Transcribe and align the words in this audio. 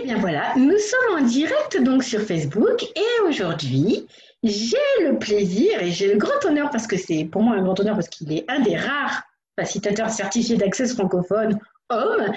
Eh 0.00 0.04
bien 0.04 0.18
voilà, 0.18 0.54
nous 0.56 0.78
sommes 0.78 1.18
en 1.18 1.22
direct 1.22 1.82
donc 1.82 2.04
sur 2.04 2.20
Facebook 2.20 2.84
et 2.84 3.28
aujourd'hui, 3.28 4.06
j'ai 4.44 4.76
le 5.02 5.18
plaisir 5.18 5.82
et 5.82 5.90
j'ai 5.90 6.12
le 6.12 6.18
grand 6.18 6.44
honneur 6.44 6.70
parce 6.70 6.86
que 6.86 6.96
c'est 6.96 7.24
pour 7.24 7.42
moi 7.42 7.56
un 7.56 7.62
grand 7.62 7.78
honneur 7.80 7.96
parce 7.96 8.08
qu'il 8.08 8.32
est 8.32 8.44
un 8.48 8.60
des 8.60 8.76
rares 8.76 9.22
facilitateurs 9.58 10.10
certifiés 10.10 10.56
d'accès 10.56 10.86
francophone 10.86 11.58
hommes. 11.90 12.32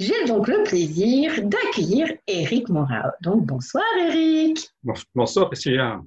J'ai 0.00 0.24
donc 0.26 0.48
le 0.48 0.64
plaisir 0.64 1.32
d'accueillir 1.42 2.08
Eric 2.26 2.68
Morao. 2.68 3.10
Donc 3.20 3.46
bonsoir 3.46 3.84
Eric. 3.98 4.70
Bonsoir 5.14 5.46
Priscilla. 5.50 6.00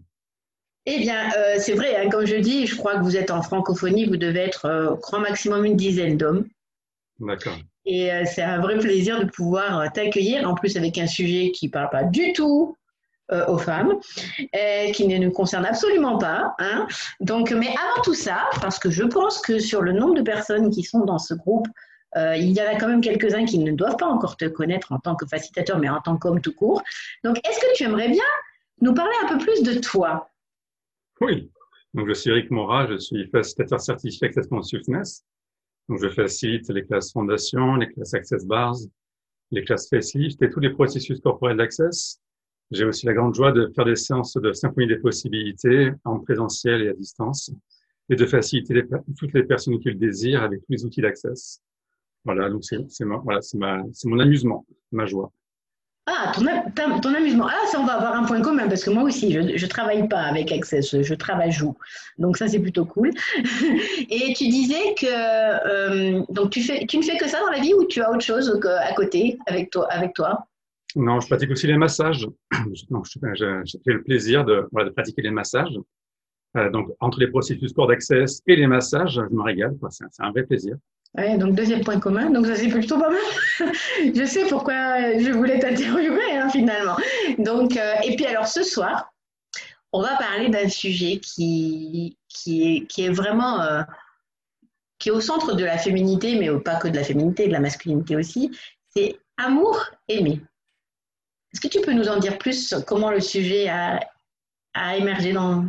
Eh 0.85 0.99
bien, 0.99 1.29
euh, 1.37 1.55
c'est 1.59 1.73
vrai, 1.73 1.97
hein, 1.97 2.09
comme 2.09 2.25
je 2.25 2.35
dis, 2.35 2.65
je 2.65 2.75
crois 2.75 2.97
que 2.97 3.03
vous 3.03 3.17
êtes 3.17 3.29
en 3.29 3.41
francophonie, 3.41 4.05
vous 4.05 4.15
devez 4.15 4.39
être 4.39 4.65
euh, 4.65 4.91
au 4.91 4.95
grand 4.95 5.19
maximum 5.19 5.65
une 5.65 5.75
dizaine 5.75 6.17
d'hommes. 6.17 6.47
D'accord. 7.19 7.57
Et 7.87 8.11
euh, 8.11 8.23
c'est 8.25 8.43
un 8.43 8.59
vrai 8.59 8.77
plaisir 8.77 9.23
de 9.23 9.29
pouvoir 9.29 9.79
euh, 9.79 9.87
t'accueillir, 9.91 10.47
en 10.47 10.53
plus 10.53 10.75
avec 10.75 10.97
un 10.97 11.07
sujet 11.07 11.51
qui 11.51 11.67
ne 11.67 11.71
parle 11.71 11.89
pas 11.89 12.03
du 12.03 12.33
tout 12.33 12.75
euh, 13.31 13.45
aux 13.47 13.57
femmes, 13.57 13.93
qui 14.93 15.07
ne 15.07 15.17
nous 15.17 15.31
concerne 15.31 15.65
absolument 15.65 16.17
pas. 16.17 16.53
Hein. 16.59 16.85
Donc, 17.21 17.51
mais 17.51 17.69
avant 17.69 18.01
tout 18.03 18.13
ça, 18.13 18.49
parce 18.61 18.77
que 18.77 18.91
je 18.91 19.03
pense 19.03 19.39
que 19.39 19.57
sur 19.59 19.81
le 19.81 19.93
nombre 19.93 20.15
de 20.15 20.21
personnes 20.21 20.69
qui 20.69 20.83
sont 20.83 21.05
dans 21.05 21.17
ce 21.17 21.33
groupe, 21.33 21.67
il 22.15 22.49
y 22.49 22.61
en 22.61 22.65
a 22.65 22.75
quand 22.75 22.87
même 22.87 23.01
quelques-uns 23.01 23.45
qui 23.45 23.59
ne 23.59 23.71
doivent 23.71 23.97
pas 23.97 24.07
encore 24.07 24.37
te 24.37 24.45
connaître 24.45 24.91
en 24.91 24.97
tant 24.97 25.15
que 25.15 25.27
facilitateur, 25.27 25.77
mais 25.77 25.87
en 25.87 26.01
tant 26.01 26.17
qu'homme 26.17 26.41
tout 26.41 26.53
court. 26.53 26.81
Donc, 27.23 27.37
est-ce 27.47 27.59
que 27.59 27.75
tu 27.75 27.83
aimerais 27.83 28.09
bien 28.09 28.23
nous 28.81 28.93
parler 28.93 29.13
un 29.23 29.27
peu 29.27 29.37
plus 29.37 29.61
de 29.61 29.79
toi? 29.79 30.31
Oui. 31.21 31.51
Donc, 31.93 32.07
je 32.07 32.13
suis 32.13 32.31
Eric 32.31 32.49
Mora, 32.49 32.87
je 32.87 32.97
suis 32.97 33.29
facilitateur 33.29 33.79
certifié 33.79 34.27
Access 34.27 34.47
Consciousness. 34.47 35.23
Donc, 35.89 35.99
je 36.01 36.09
facilite 36.09 36.69
les 36.69 36.85
classes 36.85 37.11
fondation, 37.11 37.75
les 37.75 37.87
classes 37.89 38.13
access 38.13 38.45
bars, 38.45 38.77
les 39.51 39.63
classes 39.63 39.89
facelift 39.89 40.41
et 40.41 40.49
tous 40.49 40.59
les 40.59 40.71
processus 40.71 41.19
corporels 41.19 41.57
d'access. 41.57 42.19
J'ai 42.71 42.83
aussi 42.83 43.05
la 43.05 43.13
grande 43.13 43.33
joie 43.33 43.53
de 43.53 43.71
faire 43.73 43.85
des 43.85 43.95
séances 43.95 44.33
de 44.33 44.51
symphonie 44.51 44.87
des 44.87 44.97
possibilités 44.97 45.91
en 46.03 46.19
présentiel 46.19 46.81
et 46.81 46.89
à 46.89 46.93
distance 46.93 47.51
et 48.09 48.15
de 48.15 48.25
faciliter 48.25 48.83
toutes 49.17 49.33
les 49.33 49.43
personnes 49.43 49.79
qui 49.79 49.89
le 49.89 49.95
désirent 49.95 50.43
avec 50.43 50.59
tous 50.61 50.73
les 50.73 50.85
outils 50.85 51.01
d'access. 51.01 51.61
Voilà, 52.25 52.49
donc 52.49 52.65
c'est 52.65 52.77
voilà, 53.23 53.41
c'est 53.41 53.57
mon 53.57 54.19
amusement, 54.19 54.65
ma 54.91 55.05
joie. 55.05 55.31
Ah, 56.09 56.31
ton, 56.33 57.13
amusement. 57.13 57.47
Ah, 57.49 57.67
ça, 57.69 57.81
on 57.81 57.85
va 57.85 57.95
avoir 57.95 58.15
un 58.15 58.23
point 58.23 58.41
commun 58.41 58.69
parce 58.69 58.81
que 58.85 58.89
moi 58.89 59.03
aussi, 59.03 59.29
je 59.33 59.39
ne 59.41 59.69
travaille 59.69 60.07
pas 60.07 60.21
avec 60.21 60.53
Access, 60.53 61.01
je 61.01 61.13
travaille 61.13 61.51
joue. 61.51 61.75
Donc, 62.17 62.37
ça, 62.37 62.47
c'est 62.47 62.59
plutôt 62.59 62.85
cool. 62.85 63.11
Et 64.09 64.33
tu 64.33 64.47
disais 64.47 64.95
que 64.97 65.05
euh, 65.05 66.23
donc 66.29 66.51
tu, 66.51 66.61
fais, 66.61 66.85
tu 66.85 66.97
ne 66.97 67.01
fais 67.01 67.17
que 67.17 67.27
ça 67.27 67.41
dans 67.41 67.51
la 67.51 67.59
vie 67.59 67.73
ou 67.73 67.83
tu 67.83 68.01
as 68.01 68.09
autre 68.09 68.21
chose 68.21 68.57
à 68.65 68.93
côté 68.93 69.37
avec 69.47 69.69
toi, 69.69 69.85
avec 69.91 70.13
toi? 70.13 70.47
Non, 70.95 71.19
je 71.19 71.27
pratique 71.27 71.51
aussi 71.51 71.67
les 71.67 71.77
massages. 71.77 72.25
J'ai 73.35 73.93
le 73.93 74.03
plaisir 74.03 74.45
de, 74.45 74.65
pratiquer 74.95 75.23
les 75.23 75.31
massages. 75.31 75.77
Euh, 76.55 76.69
donc, 76.71 76.87
entre 77.01 77.19
les 77.19 77.27
processus 77.27 77.73
corps 77.73 77.87
d'access 77.87 78.41
et 78.47 78.55
les 78.55 78.67
massages, 78.67 79.15
je 79.15 79.35
me 79.35 79.41
régale. 79.41 79.75
C'est 79.89 80.05
un 80.19 80.31
vrai 80.31 80.43
plaisir. 80.43 80.77
Donc 81.15 81.55
deuxième 81.55 81.83
point 81.83 81.99
commun, 81.99 82.29
donc 82.29 82.45
ça 82.45 82.55
c'est 82.55 82.67
plutôt 82.67 82.99
pas 82.99 83.09
mal. 83.09 83.21
je 84.15 84.25
sais 84.25 84.45
pourquoi 84.45 85.17
je 85.17 85.31
voulais 85.31 85.57
t'interviewer 85.59 86.37
hein, 86.37 86.49
finalement. 86.49 86.95
Donc, 87.39 87.75
euh, 87.75 87.95
et 88.03 88.15
puis 88.15 88.25
alors 88.25 88.47
ce 88.47 88.61
soir, 88.61 89.11
on 89.91 90.01
va 90.01 90.15
parler 90.17 90.49
d'un 90.49 90.69
sujet 90.69 91.19
qui, 91.19 92.17
qui 92.29 92.87
est 92.97 93.09
vraiment 93.09 93.61
euh, 93.61 93.81
qui 94.99 95.09
est 95.09 95.11
au 95.11 95.21
centre 95.21 95.53
de 95.53 95.63
la 95.63 95.77
féminité, 95.77 96.35
mais 96.35 96.49
pas 96.59 96.75
que 96.75 96.87
de 96.87 96.95
la 96.95 97.03
féminité, 97.03 97.47
de 97.47 97.53
la 97.53 97.59
masculinité 97.59 98.15
aussi, 98.15 98.51
c'est 98.95 99.19
amour 99.37 99.85
aimé. 100.07 100.41
Est-ce 101.53 101.61
que 101.61 101.67
tu 101.67 101.81
peux 101.81 101.93
nous 101.93 102.09
en 102.09 102.17
dire 102.17 102.37
plus 102.37 102.75
comment 102.85 103.11
le 103.11 103.21
sujet 103.21 103.69
a, 103.69 103.99
a 104.73 104.97
émergé 104.97 105.33
dans, 105.33 105.65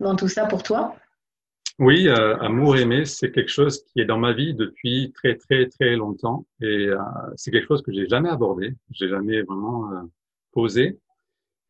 dans 0.00 0.16
tout 0.16 0.28
ça 0.28 0.46
pour 0.46 0.62
toi? 0.62 0.96
Oui, 1.78 2.08
euh, 2.08 2.36
amour 2.38 2.76
aimé, 2.76 3.04
c'est 3.04 3.30
quelque 3.30 3.50
chose 3.50 3.84
qui 3.84 4.00
est 4.00 4.04
dans 4.04 4.18
ma 4.18 4.32
vie 4.32 4.52
depuis 4.52 5.12
très 5.14 5.36
très 5.36 5.68
très 5.68 5.94
longtemps 5.94 6.44
et 6.60 6.88
euh, 6.88 6.98
c'est 7.36 7.52
quelque 7.52 7.68
chose 7.68 7.82
que 7.82 7.92
j'ai 7.92 8.08
jamais 8.08 8.28
abordé, 8.28 8.74
j'ai 8.90 9.08
jamais 9.08 9.42
vraiment 9.42 9.92
euh, 9.92 10.02
posé. 10.52 10.98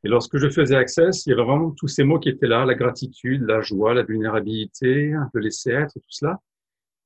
Et 0.05 0.09
lorsque 0.09 0.39
je 0.39 0.49
faisais 0.49 0.77
Access, 0.77 1.27
il 1.27 1.31
y 1.31 1.33
avait 1.35 1.43
vraiment 1.43 1.73
tous 1.73 1.89
ces 1.89 2.05
mots 2.05 2.19
qui 2.19 2.31
étaient 2.31 2.47
là, 2.47 2.65
la 2.65 2.75
gratitude, 2.75 3.43
la 3.43 3.61
joie, 3.61 3.93
la 3.93 4.03
vulnérabilité, 4.03 5.13
le 5.35 5.41
laisser 5.41 5.73
être, 5.73 5.93
tout 5.93 6.01
cela. 6.09 6.41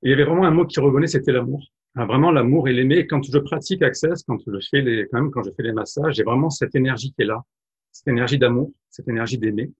Et 0.03 0.09
il 0.09 0.11
y 0.11 0.13
avait 0.13 0.25
vraiment 0.25 0.45
un 0.45 0.51
mot 0.53 0.67
qui 0.67 0.79
revenait, 0.79 1.07
c'était 1.09 1.33
l'amour. 1.33 1.65
Ah, 1.97 2.07
vraiment 2.07 2.31
l'amour 2.31 2.69
et 2.69 2.73
l'aimer. 2.73 3.07
Quand 3.09 3.23
je 3.23 3.39
pratique 3.39 3.83
Access, 3.83 4.23
quand 4.23 4.39
je 4.47 4.69
fais 4.71 4.83
les, 4.83 5.09
quand 5.11 5.21
même, 5.21 5.31
quand 5.33 5.43
je 5.43 5.51
fais 5.57 5.63
les 5.65 5.73
massages, 5.73 6.15
j'ai 6.15 6.23
vraiment 6.23 6.51
cette 6.51 6.75
énergie 6.77 7.13
qui 7.13 7.23
est 7.23 7.27
là, 7.27 7.43
cette 7.91 8.09
énergie 8.09 8.39
d'amour, 8.39 8.73
cette 8.91 9.09
énergie 9.09 9.39
d'aimer 9.39 9.73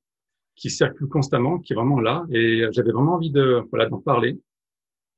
qui 0.63 0.71
circule 0.71 1.09
constamment, 1.09 1.59
qui 1.59 1.73
est 1.73 1.77
vraiment 1.77 1.99
là. 1.99 2.25
Et 2.31 2.65
j'avais 2.71 2.93
vraiment 2.93 3.15
envie 3.15 3.33
de 3.33 3.65
voilà 3.71 3.89
d'en 3.89 3.99
parler 3.99 4.39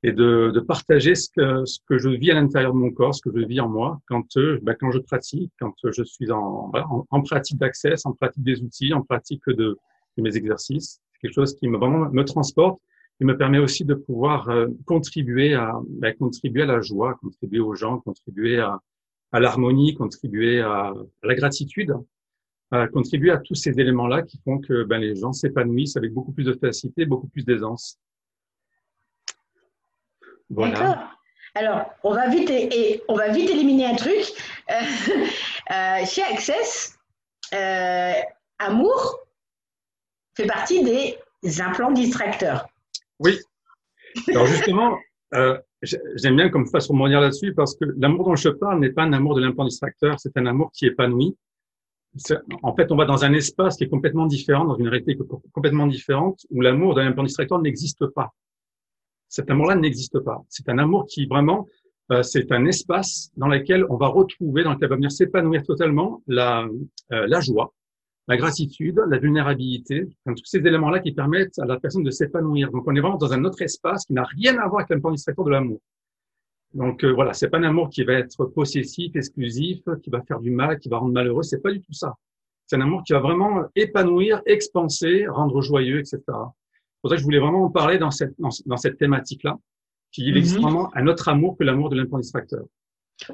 et 0.02 0.12
de, 0.12 0.50
de 0.54 0.60
partager 0.60 1.14
ce 1.14 1.28
que, 1.28 1.66
ce 1.66 1.78
que 1.86 1.98
je 1.98 2.08
vis 2.08 2.30
à 2.30 2.34
l'intérieur 2.34 2.72
de 2.72 2.78
mon 2.78 2.90
corps, 2.90 3.14
ce 3.14 3.20
que 3.20 3.30
je 3.34 3.44
vis 3.44 3.60
en 3.60 3.68
moi 3.68 4.00
quand, 4.06 4.38
bah, 4.62 4.74
quand 4.74 4.90
je 4.90 4.98
pratique, 4.98 5.52
quand 5.60 5.74
je 5.84 6.02
suis 6.02 6.30
en, 6.30 6.72
en, 7.10 7.22
pratique 7.22 7.58
d'accès, 7.58 7.94
en 8.04 8.12
pratique 8.12 8.42
des 8.42 8.62
outils, 8.62 8.94
en 8.94 9.02
pratique 9.02 9.42
de, 9.46 9.76
de 10.16 10.22
mes 10.22 10.34
exercices. 10.36 11.00
C'est 11.12 11.20
quelque 11.20 11.34
chose 11.34 11.54
qui 11.56 11.68
me, 11.68 11.76
vraiment 11.76 12.10
me 12.10 12.24
transporte 12.24 12.80
et 13.20 13.24
me 13.24 13.36
permet 13.36 13.58
aussi 13.58 13.84
de 13.84 13.94
pouvoir 13.94 14.48
euh, 14.48 14.68
contribuer 14.86 15.54
à 15.54 15.78
bah, 16.00 16.12
contribuer 16.12 16.62
à 16.62 16.66
la 16.66 16.80
joie, 16.80 17.14
contribuer 17.20 17.60
aux 17.60 17.74
gens, 17.74 17.98
contribuer 17.98 18.60
à, 18.60 18.80
à 19.32 19.40
l'harmonie, 19.40 19.94
contribuer 19.94 20.60
à, 20.60 20.92
la 21.22 21.34
gratitude 21.34 21.94
à 22.70 22.88
contribuer 22.88 23.30
à 23.30 23.38
tous 23.38 23.54
ces 23.54 23.78
éléments-là 23.78 24.22
qui 24.22 24.38
font 24.44 24.58
que 24.58 24.84
ben, 24.84 24.98
les 24.98 25.14
gens 25.14 25.32
s'épanouissent 25.32 25.96
avec 25.96 26.12
beaucoup 26.12 26.32
plus 26.32 26.44
de 26.44 26.52
facilité, 26.52 27.06
beaucoup 27.06 27.28
plus 27.28 27.44
d'aisance. 27.44 27.98
Voilà. 30.50 31.10
Alors, 31.56 31.86
on 32.02 32.12
va 32.12 32.28
vite 32.28 32.50
et, 32.50 33.02
on 33.08 33.14
va 33.14 33.28
vite 33.28 33.48
éliminer 33.48 33.86
un 33.86 33.94
truc. 33.94 34.24
Euh, 34.70 34.74
euh, 35.70 36.04
chez 36.04 36.22
Access, 36.22 36.98
euh, 37.52 38.12
Amour 38.58 39.20
fait 40.36 40.46
partie 40.46 40.82
des 40.82 41.60
implants 41.60 41.92
distracteurs. 41.92 42.66
Oui. 43.20 43.38
Alors 44.28 44.46
justement, 44.46 44.98
j'aime 45.82 46.36
bien 46.36 46.48
comme 46.48 46.66
façon 46.68 46.96
de 46.96 47.08
dire 47.08 47.20
là-dessus 47.20 47.54
parce 47.54 47.76
que 47.76 47.84
l'amour 47.96 48.26
dont 48.26 48.36
je 48.36 48.48
parle 48.48 48.80
n'est 48.80 48.90
pas 48.90 49.02
un 49.02 49.12
amour 49.12 49.34
de 49.34 49.40
l'implant 49.40 49.64
distracteur, 49.64 50.18
c'est 50.18 50.36
un 50.36 50.46
amour 50.46 50.70
qui 50.72 50.86
épanouit, 50.86 51.36
en 52.62 52.74
fait, 52.74 52.92
on 52.92 52.96
va 52.96 53.04
dans 53.04 53.24
un 53.24 53.32
espace 53.32 53.76
qui 53.76 53.84
est 53.84 53.88
complètement 53.88 54.26
différent, 54.26 54.64
dans 54.64 54.76
une 54.76 54.88
réalité 54.88 55.18
complètement 55.52 55.86
différente, 55.86 56.46
où 56.50 56.60
l'amour 56.60 56.94
d'un 56.94 57.12
plan 57.12 57.24
distracteur 57.24 57.60
n'existe 57.60 58.06
pas. 58.06 58.30
Cet 59.28 59.50
amour-là 59.50 59.74
n'existe 59.74 60.20
pas. 60.20 60.42
C'est 60.48 60.68
un 60.68 60.78
amour 60.78 61.06
qui 61.06 61.26
vraiment, 61.26 61.66
euh, 62.12 62.22
c'est 62.22 62.52
un 62.52 62.66
espace 62.66 63.30
dans 63.36 63.48
lequel 63.48 63.84
on 63.90 63.96
va 63.96 64.06
retrouver, 64.06 64.62
dans 64.62 64.74
lequel 64.74 64.88
va 64.88 64.96
venir 64.96 65.10
s'épanouir 65.10 65.64
totalement 65.64 66.22
la, 66.28 66.68
euh, 67.12 67.26
la 67.26 67.40
joie, 67.40 67.74
la 68.28 68.36
gratitude, 68.36 69.02
la 69.08 69.18
vulnérabilité, 69.18 70.06
tous 70.24 70.44
ces 70.44 70.58
éléments-là 70.58 71.00
qui 71.00 71.12
permettent 71.12 71.58
à 71.58 71.66
la 71.66 71.80
personne 71.80 72.04
de 72.04 72.10
s'épanouir. 72.10 72.70
Donc, 72.70 72.84
on 72.86 72.94
est 72.94 73.00
vraiment 73.00 73.18
dans 73.18 73.32
un 73.32 73.44
autre 73.44 73.60
espace 73.62 74.06
qui 74.06 74.12
n'a 74.12 74.24
rien 74.24 74.56
à 74.58 74.68
voir 74.68 74.84
avec 74.88 75.00
plan 75.00 75.10
distracteur 75.10 75.44
de 75.44 75.50
l'amour. 75.50 75.80
Donc 76.74 77.04
euh, 77.04 77.12
voilà, 77.12 77.32
c'est 77.32 77.48
pas 77.48 77.58
un 77.58 77.62
amour 77.62 77.88
qui 77.88 78.02
va 78.04 78.14
être 78.14 78.44
possessif, 78.46 79.14
exclusif, 79.14 79.80
qui 80.02 80.10
va 80.10 80.22
faire 80.22 80.40
du 80.40 80.50
mal, 80.50 80.78
qui 80.78 80.88
va 80.88 80.98
rendre 80.98 81.12
malheureux. 81.12 81.42
C'est 81.42 81.62
pas 81.62 81.70
du 81.70 81.80
tout 81.80 81.92
ça. 81.92 82.14
C'est 82.66 82.76
un 82.76 82.80
amour 82.80 83.02
qui 83.06 83.12
va 83.12 83.20
vraiment 83.20 83.62
épanouir, 83.76 84.42
expanser, 84.46 85.26
rendre 85.28 85.60
joyeux, 85.62 86.00
etc. 86.00 86.18
C'est 86.26 87.00
pour 87.00 87.10
ça 87.10 87.16
que 87.16 87.20
je 87.20 87.24
voulais 87.24 87.38
vraiment 87.38 87.64
en 87.64 87.70
parler 87.70 87.98
dans 87.98 88.10
cette 88.10 88.34
dans, 88.38 88.76
cette 88.76 88.98
thématique-là, 88.98 89.56
qui 90.10 90.28
existe 90.30 90.56
mhm. 90.56 90.62
vraiment 90.62 90.90
un 90.96 91.06
autre 91.06 91.28
amour 91.28 91.56
que 91.56 91.64
l'amour 91.64 91.90
de 91.90 91.96
l'implant 91.96 92.18
distracteur. 92.18 92.64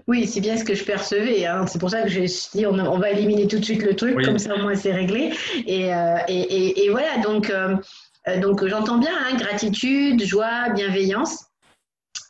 Oui, 0.07 0.27
c'est 0.27 0.43
bien 0.43 0.59
ce 0.59 0.65
que 0.65 0.75
je 0.75 0.84
percevais. 0.84 1.47
Hein. 1.47 1.67
C'est 1.67 1.78
pour 1.78 1.89
ça 1.89 2.03
que 2.03 2.09
j'ai 2.09 2.27
dit 2.27 2.66
on, 2.66 2.75
on, 2.75 2.98
va 2.98 3.10
éliminer 3.13 3.47
tout 3.47 3.59
de 3.59 3.65
suite 3.65 3.83
le 3.83 3.97
truc, 3.97 4.22
comme 4.22 4.39
ça 4.39 4.54
au 4.54 4.59
moins 4.59 4.75
c'est 4.75 4.92
réglé. 4.92 5.33
Et, 5.66 5.95
euh, 5.95 6.16
et, 6.28 6.41
et, 6.41 6.84
et, 6.84 6.91
voilà, 6.91 7.19
donc, 7.22 7.48
euh, 7.48 7.77
donc 8.42 8.66
j'entends 8.66 8.98
bien 8.98 9.15
hein, 9.16 9.37
gratitude, 9.37 10.22
joie, 10.22 10.69
bienveillance. 10.75 11.50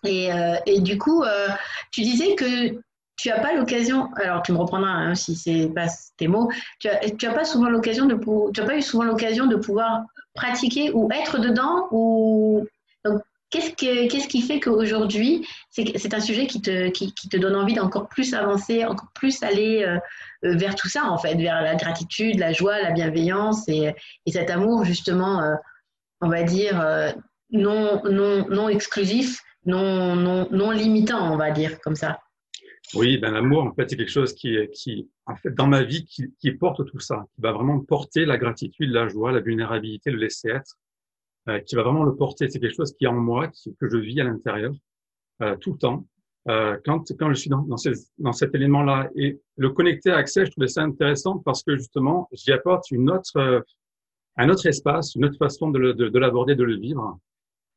Et, 0.05 0.33
euh, 0.33 0.57
et 0.67 0.81
du 0.81 0.99
coup, 0.99 1.23
euh, 1.23 1.49
tu 1.91 2.03
disais 2.03 2.35
que 2.35 2.81
tu 3.17 3.29
n'as 3.29 3.41
pas 3.41 3.55
l'occasion, 3.55 4.09
alors 4.17 4.43
tu 4.43 4.53
me 4.53 4.59
reprendras 4.59 4.89
hein, 4.89 5.15
si 5.15 5.37
c'est 5.37 5.69
pas 5.75 5.87
tes 6.17 6.27
mots, 6.27 6.51
tu 6.79 6.89
n'as 6.89 7.35
pas 7.35 7.45
souvent 7.45 7.69
l'occasion 7.69 8.07
de 8.07 8.19
tu 8.53 8.61
as 8.61 8.65
pas 8.65 8.77
eu 8.77 8.83
souvent 8.83 9.05
l'occasion 9.05 9.47
de 9.47 9.57
pouvoir 9.57 10.05
pratiquer 10.35 10.91
ou 10.93 11.11
être 11.13 11.39
dedans 11.39 11.89
ou 11.91 12.67
qu'est-ce 13.51 13.73
que 13.73 14.09
qu'est-ce 14.09 14.29
qui 14.29 14.41
fait 14.41 14.59
qu'aujourd'hui 14.59 15.47
c'est 15.71 16.15
un 16.15 16.21
sujet 16.21 16.47
qui 16.47 16.63
te 16.63 16.89
qui 16.89 17.13
te 17.13 17.37
donne 17.37 17.57
envie 17.57 17.75
d'encore 17.75 18.09
plus 18.09 18.33
avancer, 18.33 18.87
encore 18.87 19.11
plus 19.15 19.43
aller 19.43 19.85
euh, 19.85 19.99
vers 20.43 20.75
tout 20.75 20.89
ça 20.89 21.05
en 21.05 21.19
fait, 21.19 21.35
vers 21.35 21.61
la 21.61 21.75
gratitude, 21.75 22.39
la 22.39 22.55
joie, 22.55 22.81
la 22.81 22.93
bienveillance 22.93 23.69
et, 23.69 23.95
et 24.25 24.33
cet 24.33 24.49
amour 24.49 24.87
justement, 24.87 25.43
on 26.23 26.29
va 26.31 26.43
dire 26.43 26.83
non 27.51 28.01
non 28.05 28.47
non 28.49 28.71
exclusif 28.71 29.43
non, 29.67 30.17
non, 30.17 30.49
non 30.51 30.71
limitant, 30.71 31.33
on 31.33 31.37
va 31.37 31.51
dire, 31.51 31.81
comme 31.81 31.97
ça. 31.97 32.21
Oui, 32.95 33.19
ben 33.19 33.31
l'amour, 33.31 33.65
en 33.65 33.75
fait, 33.75 33.89
c'est 33.89 33.97
quelque 33.97 34.11
chose 34.11 34.35
qui, 34.35 34.57
qui, 34.73 35.09
en 35.27 35.37
fait, 35.37 35.55
dans 35.55 35.69
ma 35.69 35.83
vie, 35.83 36.05
qui, 36.05 36.35
qui, 36.41 36.51
porte 36.53 36.85
tout 36.87 36.99
ça, 36.99 37.25
qui 37.35 37.41
va 37.41 37.53
vraiment 37.53 37.79
porter 37.81 38.25
la 38.25 38.37
gratitude, 38.37 38.91
la 38.91 39.07
joie, 39.07 39.31
la 39.33 39.41
vulnérabilité, 39.41 40.11
le 40.11 40.19
laisser 40.19 40.49
être, 40.49 40.77
euh, 41.49 41.61
qui 41.61 41.77
va 41.77 41.83
vraiment 41.83 42.03
le 42.03 42.17
porter. 42.17 42.49
C'est 42.49 42.59
quelque 42.59 42.75
chose 42.75 42.93
qui 42.97 43.05
est 43.05 43.09
en 43.09 43.15
moi, 43.15 43.49
que 43.49 43.89
je 43.89 43.97
vis 43.97 44.21
à 44.21 44.25
l'intérieur 44.25 44.73
euh, 45.43 45.57
tout 45.57 45.73
le 45.73 45.79
temps. 45.79 46.07
Euh, 46.49 46.79
quand, 46.85 47.05
quand 47.19 47.29
je 47.29 47.35
suis 47.35 47.51
dans, 47.51 47.63
dans, 47.63 47.77
dans 48.19 48.33
cet 48.33 48.55
élément-là 48.55 49.11
et 49.15 49.41
le 49.57 49.71
connecter 49.71 50.11
à 50.11 50.17
Accès, 50.17 50.47
je 50.47 50.51
trouvais 50.51 50.69
ça 50.69 50.83
intéressant 50.83 51.39
parce 51.39 51.63
que 51.63 51.77
justement, 51.77 52.29
j'y 52.33 52.51
apporte 52.51 52.91
une 52.91 53.11
autre, 53.11 53.37
euh, 53.37 53.61
un 54.37 54.49
autre 54.49 54.67
espace, 54.67 55.15
une 55.15 55.27
autre 55.27 55.37
façon 55.37 55.71
de, 55.71 55.93
de, 55.93 56.09
de 56.09 56.19
l'aborder, 56.19 56.55
de 56.57 56.65
le 56.65 56.77
vivre 56.77 57.19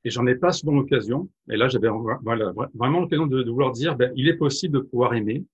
et 0.05 0.09
j'en 0.09 0.25
ai 0.27 0.35
pas 0.35 0.51
souvent 0.51 0.73
l'occasion. 0.73 1.29
Et 1.49 1.57
là, 1.57 1.67
j'avais 1.67 1.87
vraiment 1.87 3.01
l'occasion 3.01 3.27
de, 3.27 3.49
vouloir 3.49 3.71
dire, 3.71 3.95
ben, 3.95 4.11
il 4.15 4.27
est 4.27 4.35
possible 4.35 4.79
de 4.79 4.83
pouvoir 4.83 5.13
aimer 5.13 5.45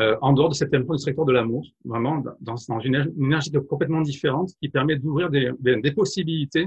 euh, 0.00 0.16
en 0.20 0.32
dehors 0.32 0.48
de 0.48 0.54
cet 0.54 0.74
élément 0.74 0.94
du 0.94 1.02
secteur 1.02 1.24
de 1.24 1.32
l'amour, 1.32 1.64
vraiment 1.84 2.22
dans, 2.40 2.56
une, 2.80 3.12
énergie 3.20 3.52
complètement 3.68 4.00
différente 4.00 4.50
qui 4.60 4.68
permet 4.68 4.96
d'ouvrir 4.96 5.30
des, 5.30 5.52
des, 5.60 5.80
des, 5.80 5.92
possibilités. 5.92 6.66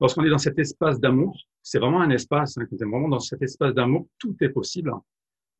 Lorsqu'on 0.00 0.24
est 0.24 0.30
dans 0.30 0.38
cet 0.38 0.58
espace 0.58 0.98
d'amour, 0.98 1.36
c'est 1.62 1.78
vraiment 1.78 2.00
un 2.00 2.10
espace. 2.10 2.56
Hein, 2.56 2.64
quand 2.70 2.76
on 2.80 2.86
est 2.86 2.90
vraiment 2.90 3.08
dans 3.08 3.20
cet 3.20 3.42
espace 3.42 3.74
d'amour, 3.74 4.08
tout 4.18 4.34
est 4.40 4.48
possible. 4.48 4.92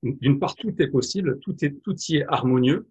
D'une 0.02 0.38
part, 0.38 0.56
tout 0.56 0.74
est 0.78 0.88
possible, 0.88 1.38
tout 1.40 1.54
est 1.62 1.78
tout 1.82 1.94
y 2.08 2.16
est 2.16 2.24
harmonieux, 2.26 2.88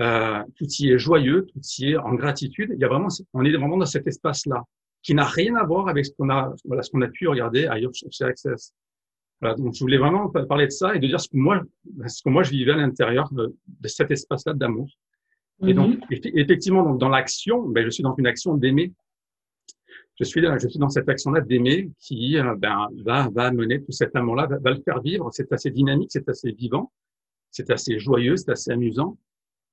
euh, 0.00 0.42
tout 0.56 0.66
y 0.78 0.90
est 0.90 0.98
joyeux, 0.98 1.46
tout 1.46 1.60
y 1.78 1.92
est 1.92 1.96
en 1.96 2.14
gratitude. 2.14 2.72
Il 2.74 2.80
y 2.80 2.84
a 2.84 2.88
vraiment, 2.88 3.08
on 3.32 3.44
est 3.44 3.52
vraiment 3.52 3.78
dans 3.78 3.86
cet 3.86 4.06
espace-là 4.06 4.62
qui 5.02 5.14
n'a 5.14 5.24
rien 5.24 5.54
à 5.56 5.64
voir 5.64 5.88
avec 5.88 6.06
ce 6.06 6.12
qu'on 6.12 6.30
a, 6.30 6.54
voilà, 6.64 6.82
ce 6.82 6.90
qu'on 6.90 7.02
a 7.02 7.08
pu 7.08 7.28
regarder 7.28 7.66
ailleurs 7.66 7.90
chez 7.94 8.24
Access. 8.24 8.72
Voilà, 9.40 9.56
donc 9.56 9.74
je 9.74 9.80
voulais 9.80 9.98
vraiment 9.98 10.28
parler 10.28 10.66
de 10.66 10.70
ça 10.70 10.94
et 10.94 11.00
de 11.00 11.06
dire 11.06 11.20
ce 11.20 11.28
que 11.28 11.36
moi, 11.36 11.60
ce 12.06 12.22
que 12.22 12.28
moi 12.28 12.44
je 12.44 12.50
vivais 12.50 12.72
à 12.72 12.76
l'intérieur 12.76 13.32
de, 13.32 13.54
de, 13.66 13.88
cet 13.88 14.10
espace-là 14.12 14.54
d'amour. 14.54 14.88
Mm 15.58 15.66
-hmm. 15.66 15.70
Et 15.70 15.74
donc 15.74 15.90
mhm. 16.10 16.38
effectivement, 16.42 16.82
donc 16.84 16.98
dans 17.00 17.08
l'action, 17.08 17.56
ben, 17.74 17.84
je 17.84 17.90
suis 17.90 18.04
dans 18.04 18.14
une 18.20 18.28
action 18.32 18.50
d'aimer. 18.62 18.92
Je 20.18 20.24
suis, 20.30 20.40
je 20.62 20.68
suis 20.68 20.78
dans 20.84 20.92
cette 20.96 21.08
action-là 21.14 21.40
d'aimer 21.40 21.90
qui 22.04 22.20
euh, 22.38 22.54
ben, 22.64 22.76
va, 23.08 23.18
va 23.36 23.50
mener 23.60 23.76
tout 23.84 23.94
cet 24.00 24.12
amour-là, 24.14 24.44
va, 24.46 24.56
va, 24.64 24.70
le 24.76 24.82
faire 24.86 25.00
vivre. 25.08 25.26
C'est 25.36 25.50
assez 25.56 25.70
dynamique, 25.80 26.10
c'est 26.14 26.28
assez 26.32 26.50
vivant, 26.62 26.84
c'est 27.56 27.68
assez 27.76 27.94
joyeux, 28.06 28.36
c'est 28.40 28.52
assez 28.56 28.70
amusant. 28.78 29.10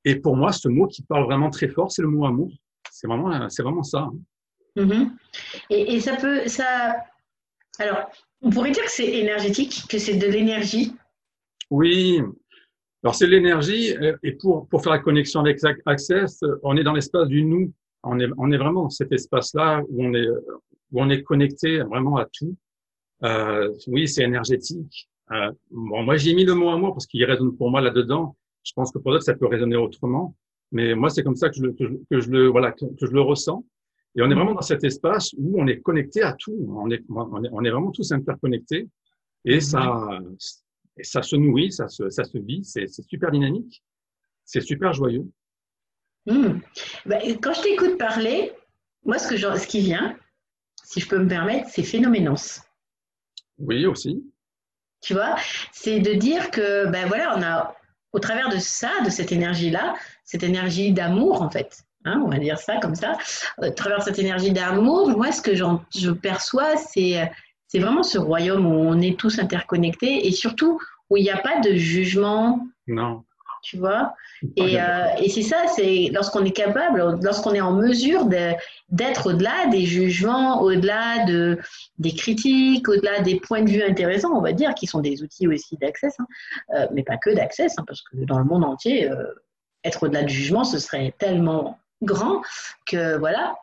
Et 0.10 0.16
pour 0.24 0.36
moi, 0.42 0.52
ce 0.64 0.70
mot 0.78 0.88
qui 0.94 1.02
parle 1.12 1.26
vraiment 1.32 1.52
très 1.58 1.70
fort, 1.76 1.90
c'est 1.92 2.02
le 2.08 2.12
mot 2.16 2.26
amour. 2.34 2.52
C'est 2.96 3.08
vraiment, 3.08 3.30
c'est 3.54 3.64
vraiment 3.68 3.84
ça. 3.94 4.02
Mmh. 4.76 5.06
Et, 5.70 6.00
ça 6.00 6.16
peut, 6.16 6.48
ça. 6.48 6.96
Alors, 7.80 8.10
on 8.42 8.50
pourrait 8.50 8.72
dire 8.72 8.84
que 8.84 8.92
c'est 8.92 9.08
énergétique, 9.08 9.84
que 9.90 9.98
c'est 9.98 10.16
de 10.16 10.28
l'énergie. 10.28 10.94
Oui. 11.70 12.22
Alors 13.04 13.16
c'est 13.16 13.26
de 13.26 13.32
l'énergie 13.32 13.96
euh, 13.96 14.18
et 14.24 14.34
pour 14.34 14.68
pour 14.68 14.84
faire 14.84 14.92
la 14.92 15.00
connexion 15.00 15.40
avec 15.40 15.60
Access, 15.86 16.42
on 16.64 16.76
est 16.76 16.84
dans 16.84 16.94
l'espace 16.94 17.28
du 17.28 17.46
nous. 17.46 17.72
On 18.04 18.20
est 18.20 18.28
on 18.38 18.52
est 18.52 18.58
vraiment 18.58 18.90
cet 18.90 19.12
espace-là 19.12 19.84
où 19.90 20.04
on 20.04 20.14
est 20.14 20.28
où 20.28 21.02
on 21.02 21.10
est 21.10 21.24
connecté 21.24 21.80
vraiment 21.80 22.18
à 22.18 22.26
tout. 22.26 22.56
Euh, 23.24 23.74
oui, 23.88 24.08
c'est 24.08 24.24
énergétique. 24.24 25.10
Euh, 25.32 25.52
moi 25.72 26.18
j'ai 26.18 26.34
mis 26.34 26.44
le 26.44 26.56
mot 26.56 26.70
amour 26.72 26.94
parce 26.94 27.06
qu'il 27.06 27.24
résonne 27.24 27.56
pour 27.56 27.72
moi 27.72 27.82
là-dedans. 27.82 28.36
Je 28.64 28.74
pense 28.76 28.92
que 28.92 29.00
pour 29.00 29.12
d'autres 29.12 29.24
ça 29.24 29.34
peut 29.34 29.48
résonner 29.48 29.78
autrement, 29.78 30.36
mais 30.72 30.94
moi 30.94 31.10
c'est 31.10 31.24
comme 31.24 31.36
ça 31.36 31.50
que 31.50 31.60
que 32.10 32.20
je, 32.20 32.30
le 32.30 32.48
voilà 32.48 32.72
que 32.74 32.86
je 33.00 33.12
le 33.12 33.22
ressens. 33.22 33.64
Et 34.16 34.22
on 34.22 34.30
est 34.30 34.34
vraiment 34.34 34.54
dans 34.54 34.62
cet 34.62 34.84
espace 34.84 35.34
où 35.38 35.62
on 35.62 35.68
est 35.68 35.80
connecté 35.82 36.22
à 36.22 36.34
tout. 36.34 36.56
On 36.70 36.90
est, 36.90 37.04
on 37.10 37.44
est, 37.44 37.50
on 37.52 37.64
est 37.64 37.70
vraiment 37.70 37.92
tous 37.92 38.12
interconnectés. 38.12 38.88
Et 39.46 39.62
ça, 39.62 40.20
et 40.98 41.04
ça 41.04 41.22
se 41.22 41.36
nourrit, 41.36 41.72
ça 41.72 41.88
se, 41.88 42.10
ça 42.10 42.24
se 42.24 42.38
vit. 42.38 42.64
C'est 42.64 42.88
super 42.88 43.32
dynamique. 43.32 43.84
C'est 44.46 44.62
super 44.62 44.94
joyeux. 44.94 45.26
Mmh. 46.26 46.60
Ben, 47.06 47.22
quand 47.42 47.54
je 47.54 47.62
t'écoute 47.62 47.98
parler, 47.98 48.52
moi, 49.06 49.18
ce, 49.18 49.30
que 49.30 49.38
je, 49.38 49.56
ce 49.58 49.68
qui 49.68 49.80
vient, 49.80 50.18
si 50.84 51.00
je 51.00 51.08
peux 51.08 51.20
me 51.20 51.28
permettre, 51.28 51.70
c'est 51.70 51.84
phénoménance. 51.84 52.62
Oui, 53.58 53.86
aussi. 53.86 54.24
Tu 55.02 55.14
vois, 55.14 55.36
c'est 55.72 56.00
de 56.00 56.14
dire 56.14 56.52
que, 56.52 56.88
ben 56.88 57.08
voilà, 57.08 57.38
on 57.38 57.42
a, 57.42 57.76
au 58.12 58.20
travers 58.20 58.50
de 58.50 58.58
ça, 58.58 58.92
de 59.06 59.10
cette 59.10 59.32
énergie-là, 59.32 59.96
cette 60.26 60.44
énergie 60.44 60.92
d'amour, 60.92 61.42
en 61.42 61.50
fait, 61.50 61.84
Hein, 62.06 62.22
on 62.26 62.30
va 62.30 62.38
dire 62.38 62.58
ça 62.58 62.78
comme 62.78 62.96
ça, 62.96 63.18
à 63.62 63.66
euh, 63.66 63.72
travers 63.72 64.02
cette 64.02 64.20
énergie 64.20 64.52
d'amour, 64.52 65.10
moi, 65.10 65.32
ce 65.34 65.42
que 65.42 65.54
je 65.54 66.12
perçois, 66.12 66.78
c'est 66.78 67.30
vraiment 67.74 68.04
ce 68.04 68.18
royaume 68.18 68.66
où 68.66 68.74
on 68.74 69.02
est 69.02 69.20
tous 69.20 69.40
interconnectés 69.40 70.28
et 70.28 70.32
surtout 70.32 70.80
où 71.10 71.18
il 71.18 71.24
n'y 71.24 71.30
a 71.30 71.38
pas 71.38 71.60
de 71.60 71.76
jugement. 71.76 72.66
Non. 72.88 73.24
Tu 73.62 73.78
vois 73.78 74.14
Et, 74.56 74.80
euh, 74.82 75.08
et 75.18 75.30
c'est 75.30 75.42
ça, 75.42 75.68
c'est 75.68 76.10
lorsqu'on 76.14 76.46
est 76.46 76.52
capable, 76.52 77.20
lorsqu'on 77.22 77.54
est 77.54 77.62
en 77.62 77.74
mesure 77.74 78.26
d'être 78.26 79.32
au-delà 79.32 79.68
des 79.70 79.86
jugements, 79.86 80.62
au-delà 80.62 81.26
de, 81.26 81.60
des 81.98 82.14
critiques, 82.14 82.88
au-delà 82.88 83.20
des 83.20 83.40
points 83.40 83.64
de 83.64 83.70
vue 83.70 83.84
intéressants, 83.84 84.32
on 84.34 84.42
va 84.42 84.54
dire, 84.54 84.74
qui 84.76 84.88
sont 84.88 85.02
des 85.02 85.24
outils 85.24 85.48
aussi 85.48 85.76
d'accès, 85.76 86.08
hein, 86.20 86.26
euh, 86.76 86.88
mais 86.94 87.04
pas 87.04 87.18
que 87.18 87.32
d'accès, 87.32 87.68
hein, 87.78 87.84
parce 87.86 88.02
que 88.02 88.16
dans 88.24 88.40
le 88.40 88.46
monde 88.46 88.64
entier, 88.64 89.12
euh, 89.12 89.26
être 89.84 90.04
au-delà 90.04 90.24
du 90.24 90.34
jugement, 90.34 90.64
ce 90.64 90.80
serait 90.80 91.14
tellement 91.18 91.78
grand 92.02 92.42
que 92.86 93.18
voilà. 93.18 93.56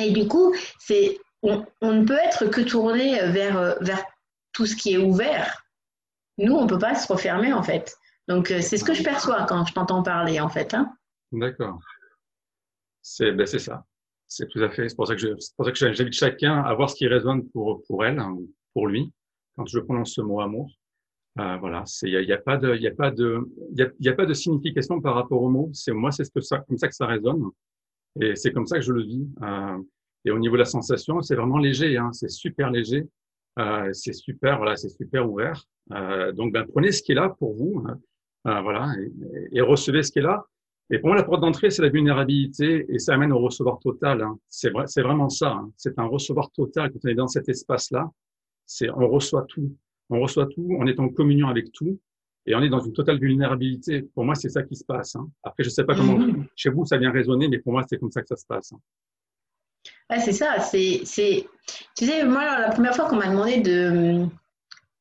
Et 0.00 0.10
du 0.10 0.26
coup, 0.26 0.54
c'est 0.78 1.18
on, 1.42 1.64
ne 1.82 2.04
peut 2.04 2.18
être 2.24 2.46
que 2.46 2.62
tourné 2.62 3.18
vers, 3.28 3.76
vers 3.82 4.04
tout 4.52 4.66
ce 4.66 4.74
qui 4.74 4.94
est 4.94 4.98
ouvert. 4.98 5.64
Nous, 6.38 6.54
on 6.54 6.64
ne 6.64 6.68
peut 6.68 6.78
pas 6.78 6.94
se 6.94 7.10
refermer 7.12 7.52
en 7.52 7.62
fait. 7.62 7.96
Donc, 8.28 8.50
euh, 8.50 8.60
c'est 8.60 8.78
ce 8.78 8.84
que 8.84 8.94
je 8.94 9.02
perçois 9.02 9.44
quand 9.44 9.66
je 9.66 9.74
t'entends 9.74 10.02
parler 10.02 10.40
en 10.40 10.48
fait. 10.48 10.72
Hein. 10.74 10.96
D'accord. 11.32 11.78
C'est 13.02 13.32
ben, 13.32 13.46
ça. 13.46 13.84
C'est 14.26 14.48
tout 14.48 14.62
à 14.62 14.70
fait. 14.70 14.88
C'est 14.88 14.96
pour 14.96 15.06
ça 15.06 15.14
que 15.14 15.92
j'invite 15.92 16.14
chacun 16.14 16.62
à 16.62 16.74
voir 16.74 16.88
ce 16.88 16.96
qui 16.96 17.06
résonne 17.06 17.48
pour, 17.50 17.82
pour 17.86 18.04
elle, 18.04 18.18
hein, 18.18 18.36
pour 18.72 18.86
lui, 18.86 19.12
quand 19.54 19.66
je 19.66 19.78
prononce 19.78 20.14
ce 20.14 20.22
mot 20.22 20.40
amour. 20.40 20.70
Euh, 21.40 21.56
voilà, 21.56 21.82
il 22.02 22.10
n'y 22.10 22.16
a, 22.16 22.22
y 22.22 22.32
a, 22.32 22.38
pas 22.38 22.56
de, 22.56 22.76
il 22.76 22.86
a 22.86 22.92
pas 22.92 23.10
de, 23.10 23.40
il 23.72 23.90
y 23.98 24.08
a, 24.08 24.12
a, 24.12 24.14
pas 24.14 24.26
de 24.26 24.34
signification 24.34 25.00
par 25.00 25.14
rapport 25.14 25.42
au 25.42 25.48
mot. 25.48 25.68
C'est 25.72 25.92
moi, 25.92 26.12
c'est 26.12 26.24
ça, 26.40 26.58
comme 26.60 26.78
ça 26.78 26.86
que 26.86 26.94
ça 26.94 27.06
résonne, 27.06 27.50
et 28.20 28.36
c'est 28.36 28.52
comme 28.52 28.66
ça 28.66 28.76
que 28.76 28.84
je 28.84 28.92
le 28.92 29.02
vis. 29.02 29.26
Euh, 29.42 29.78
et 30.24 30.30
au 30.30 30.38
niveau 30.38 30.54
de 30.54 30.60
la 30.60 30.64
sensation, 30.64 31.20
c'est 31.22 31.34
vraiment 31.34 31.58
léger, 31.58 31.96
hein, 31.96 32.10
c'est 32.12 32.30
super 32.30 32.70
léger, 32.70 33.06
euh, 33.58 33.90
c'est 33.92 34.12
super, 34.12 34.58
voilà, 34.58 34.76
c'est 34.76 34.88
super 34.88 35.30
ouvert. 35.30 35.64
Euh, 35.92 36.32
donc, 36.32 36.52
ben, 36.52 36.64
prenez 36.72 36.92
ce 36.92 37.02
qui 37.02 37.12
est 37.12 37.16
là 37.16 37.28
pour 37.38 37.54
vous, 37.54 37.84
hein, 37.86 37.98
euh, 38.46 38.60
voilà, 38.62 38.94
et, 39.00 39.58
et, 39.58 39.60
recevez 39.60 40.02
ce 40.02 40.12
qui 40.12 40.20
est 40.20 40.22
là. 40.22 40.46
Et 40.90 40.98
pour 40.98 41.08
moi, 41.08 41.16
la 41.16 41.24
porte 41.24 41.40
d'entrée, 41.40 41.70
c'est 41.70 41.82
la 41.82 41.88
vulnérabilité, 41.88 42.86
et 42.88 42.98
ça 42.98 43.14
amène 43.14 43.32
au 43.32 43.38
recevoir 43.38 43.78
total. 43.80 44.22
Hein. 44.22 44.38
C'est 44.48 44.70
vrai, 44.70 44.84
c'est 44.86 45.02
vraiment 45.02 45.28
ça. 45.28 45.52
Hein. 45.52 45.70
C'est 45.76 45.98
un 45.98 46.06
recevoir 46.06 46.50
total 46.50 46.90
quand 46.92 46.98
on 47.04 47.08
est 47.08 47.14
dans 47.14 47.28
cet 47.28 47.48
espace-là. 47.48 48.10
C'est, 48.66 48.90
on 48.90 49.08
reçoit 49.08 49.44
tout 49.48 49.74
on 50.10 50.20
reçoit 50.20 50.46
tout, 50.46 50.66
on 50.78 50.86
est 50.86 51.00
en 51.00 51.08
communion 51.08 51.48
avec 51.48 51.72
tout 51.72 51.98
et 52.46 52.54
on 52.54 52.62
est 52.62 52.68
dans 52.68 52.80
une 52.80 52.92
totale 52.92 53.18
vulnérabilité. 53.18 54.02
Pour 54.14 54.24
moi, 54.24 54.34
c'est 54.34 54.50
ça 54.50 54.62
qui 54.62 54.76
se 54.76 54.84
passe. 54.84 55.16
Hein. 55.16 55.28
Après, 55.42 55.64
je 55.64 55.70
sais 55.70 55.84
pas 55.84 55.94
comment 55.94 56.18
mmh. 56.18 56.46
chez 56.56 56.70
vous 56.70 56.84
ça 56.84 56.98
vient 56.98 57.10
résonner, 57.10 57.48
mais 57.48 57.58
pour 57.58 57.72
moi, 57.72 57.84
c'est 57.88 57.98
comme 57.98 58.10
ça 58.10 58.20
que 58.22 58.28
ça 58.28 58.36
se 58.36 58.46
passe. 58.46 58.72
Hein. 58.72 58.80
Ouais, 60.10 60.20
c'est 60.20 60.32
ça. 60.32 60.60
C'est, 60.60 61.00
c'est, 61.04 61.46
tu 61.96 62.06
sais, 62.06 62.24
moi, 62.24 62.60
la 62.60 62.70
première 62.70 62.94
fois 62.94 63.08
qu'on 63.08 63.16
m'a 63.16 63.28
demandé 63.28 63.60
de, 63.60 64.26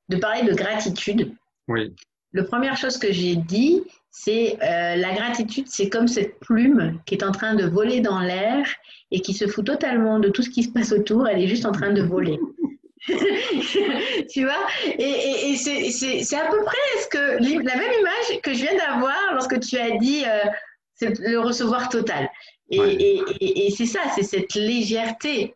de 0.09 0.17
parler 0.17 0.43
de 0.43 0.53
gratitude, 0.53 1.33
oui. 1.67 1.93
la 2.33 2.43
première 2.43 2.77
chose 2.77 2.97
que 2.97 3.11
j'ai 3.11 3.35
dit, 3.35 3.83
c'est 4.11 4.57
euh, 4.61 4.95
la 4.95 5.13
gratitude, 5.13 5.67
c'est 5.67 5.89
comme 5.89 6.07
cette 6.07 6.39
plume 6.39 6.99
qui 7.05 7.15
est 7.15 7.23
en 7.23 7.31
train 7.31 7.55
de 7.55 7.65
voler 7.65 7.99
dans 7.99 8.19
l'air 8.19 8.65
et 9.11 9.19
qui 9.21 9.33
se 9.33 9.47
fout 9.47 9.65
totalement 9.65 10.19
de 10.19 10.29
tout 10.29 10.41
ce 10.41 10.49
qui 10.49 10.63
se 10.63 10.71
passe 10.71 10.91
autour. 10.91 11.27
Elle 11.27 11.41
est 11.41 11.47
juste 11.47 11.65
en 11.65 11.71
train 11.71 11.91
de 11.91 12.01
voler. 12.01 12.39
tu 14.31 14.45
vois 14.45 14.65
Et, 14.85 15.03
et, 15.03 15.51
et 15.51 15.55
c'est 15.55 16.37
à 16.37 16.49
peu 16.49 16.63
près 16.63 17.01
ce 17.01 17.07
que, 17.07 17.17
la 17.17 17.75
même 17.75 17.93
image 17.99 18.41
que 18.41 18.53
je 18.53 18.61
viens 18.61 18.77
d'avoir 18.77 19.33
lorsque 19.33 19.59
tu 19.59 19.77
as 19.77 19.97
dit 19.97 20.23
euh, 20.25 21.09
le 21.19 21.37
recevoir 21.37 21.89
total. 21.89 22.29
Et, 22.69 22.79
ouais. 22.79 22.97
et 23.41 23.71
c'est 23.75 23.85
ça, 23.85 23.99
c'est 24.15 24.23
cette 24.23 24.55
légèreté 24.55 25.53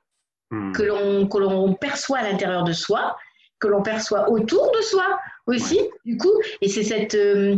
hmm. 0.52 0.72
que 0.74 0.84
l'on 1.38 1.74
perçoit 1.74 2.20
à 2.20 2.24
l'intérieur 2.24 2.64
de 2.64 2.74
soi, 2.74 3.18
que 3.60 3.68
l'on 3.68 3.82
perçoit 3.82 4.30
autour 4.30 4.72
de 4.72 4.82
soi 4.82 5.20
aussi, 5.48 5.80
ouais. 5.80 5.90
du 6.06 6.18
coup. 6.18 6.34
Et 6.62 6.68
c'est 6.68 6.84
cette. 6.84 7.16
Euh, 7.16 7.56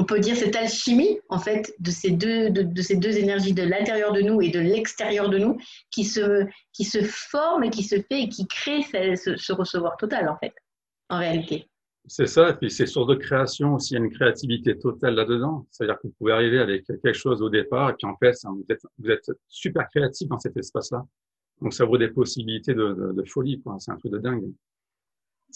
on 0.00 0.04
peut 0.04 0.18
dire 0.18 0.34
cette 0.34 0.56
alchimie 0.56 1.20
en 1.28 1.38
fait 1.38 1.74
de 1.78 1.90
ces 1.90 2.10
deux, 2.10 2.48
de, 2.48 2.62
de 2.62 2.82
ces 2.82 2.96
deux 2.96 3.18
énergies 3.18 3.52
de 3.52 3.62
l'intérieur 3.62 4.14
de 4.14 4.22
nous 4.22 4.40
et 4.40 4.48
de 4.48 4.58
l'extérieur 4.58 5.28
de 5.28 5.36
nous 5.36 5.58
qui 5.90 6.04
se, 6.04 6.46
qui 6.72 6.84
se 6.84 7.02
forment 7.02 7.64
et 7.64 7.70
qui 7.70 7.82
se 7.82 7.96
fait 7.96 8.22
et 8.22 8.28
qui 8.30 8.46
crée 8.46 8.80
ce, 8.82 9.36
ce 9.36 9.52
recevoir 9.52 9.98
total 9.98 10.30
en 10.30 10.38
fait, 10.38 10.54
en 11.10 11.18
réalité. 11.18 11.68
C'est 12.06 12.26
ça, 12.26 12.48
et 12.48 12.54
puis 12.54 12.70
c'est 12.70 12.86
source 12.86 13.08
de 13.08 13.14
création 13.14 13.74
aussi, 13.74 13.92
il 13.92 13.98
y 13.98 14.00
a 14.00 14.04
une 14.04 14.10
créativité 14.10 14.78
totale 14.78 15.16
là-dedans. 15.16 15.66
C'est-à-dire 15.70 15.96
que 15.96 16.06
vous 16.06 16.14
pouvez 16.18 16.32
arriver 16.32 16.58
avec 16.58 16.86
quelque 16.86 17.12
chose 17.12 17.42
au 17.42 17.50
départ, 17.50 17.90
et 17.90 17.92
puis 17.92 18.06
en 18.06 18.16
fait, 18.16 18.34
vous 18.44 18.64
êtes, 18.70 18.80
vous 18.98 19.10
êtes 19.10 19.30
super 19.48 19.86
créatif 19.90 20.28
dans 20.28 20.38
cet 20.38 20.56
espace-là. 20.56 21.04
Donc 21.60 21.74
ça 21.74 21.84
vaut 21.84 21.98
des 21.98 22.08
possibilités 22.08 22.72
de, 22.72 22.94
de, 22.94 23.12
de 23.12 23.28
folie, 23.28 23.60
quoi. 23.60 23.76
C'est 23.78 23.92
un 23.92 23.96
truc 23.96 24.12
de 24.12 24.18
dingue. 24.18 24.50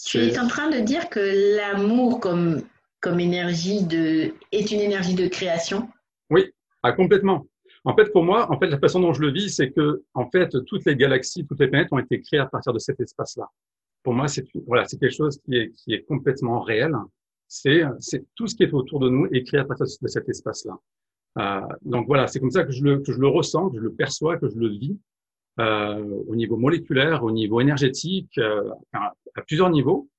Tu 0.05 0.19
es 0.19 0.37
en 0.37 0.47
train 0.47 0.69
de 0.69 0.81
dire 0.81 1.09
que 1.09 1.57
l'amour 1.57 2.19
comme 2.19 2.61
comme 3.05 3.19
énergie 3.19 3.83
de, 3.83 4.33
est 4.51 4.71
une 4.71 4.79
énergie 4.79 5.13
de 5.13 5.27
création 5.27 5.87
Oui, 6.31 6.51
ah, 6.81 6.91
complètement. 6.91 7.45
En 7.83 7.95
fait, 7.95 8.11
pour 8.11 8.23
moi, 8.23 8.51
en 8.51 8.57
fait, 8.57 8.65
la 8.65 8.79
façon 8.79 8.99
dont 8.99 9.13
je 9.13 9.21
le 9.21 9.31
vis, 9.31 9.55
c'est 9.55 9.69
que, 9.69 10.01
en 10.15 10.27
fait, 10.31 10.49
toutes 10.65 10.85
les 10.85 10.95
galaxies, 10.95 11.45
toutes 11.45 11.59
les 11.59 11.67
planètes 11.67 11.89
ont 11.91 11.99
été 11.99 12.19
créées 12.19 12.39
à 12.39 12.47
partir 12.47 12.73
de 12.73 12.79
cet 12.79 12.99
espace-là. 12.99 13.47
Pour 14.01 14.15
moi, 14.15 14.27
c'est 14.27 14.43
voilà, 14.65 14.85
c'est 14.85 14.97
quelque 14.97 15.15
chose 15.15 15.39
qui 15.45 15.55
est, 15.55 15.71
qui 15.73 15.93
est 15.93 16.01
complètement 16.01 16.61
réel. 16.61 16.95
C'est, 17.47 17.83
c'est 17.99 18.25
tout 18.33 18.47
ce 18.47 18.55
qui 18.55 18.63
est 18.63 18.73
autour 18.73 18.99
de 18.99 19.09
nous 19.09 19.27
est 19.27 19.43
créé 19.43 19.59
à 19.59 19.65
partir 19.65 19.85
de 20.01 20.07
cet 20.07 20.27
espace-là. 20.27 20.75
Euh, 21.37 21.75
donc 21.83 22.07
voilà, 22.07 22.25
c'est 22.25 22.39
comme 22.39 22.49
ça 22.49 22.63
que 22.63 22.71
je 22.71 22.83
le, 22.83 22.99
que 23.01 23.11
je 23.11 23.19
le 23.19 23.27
ressens, 23.27 23.69
que 23.69 23.77
je 23.77 23.83
le 23.83 23.93
perçois, 23.93 24.37
que 24.37 24.49
je 24.49 24.57
le 24.57 24.69
vis 24.69 24.97
euh, 25.59 26.23
au 26.27 26.35
niveau 26.35 26.57
moléculaire, 26.57 27.23
au 27.23 27.29
niveau 27.29 27.61
énergétique, 27.61 28.35
euh, 28.39 28.67
à, 28.93 29.13
à 29.35 29.41
plusieurs 29.43 29.69
niveaux. 29.69 30.09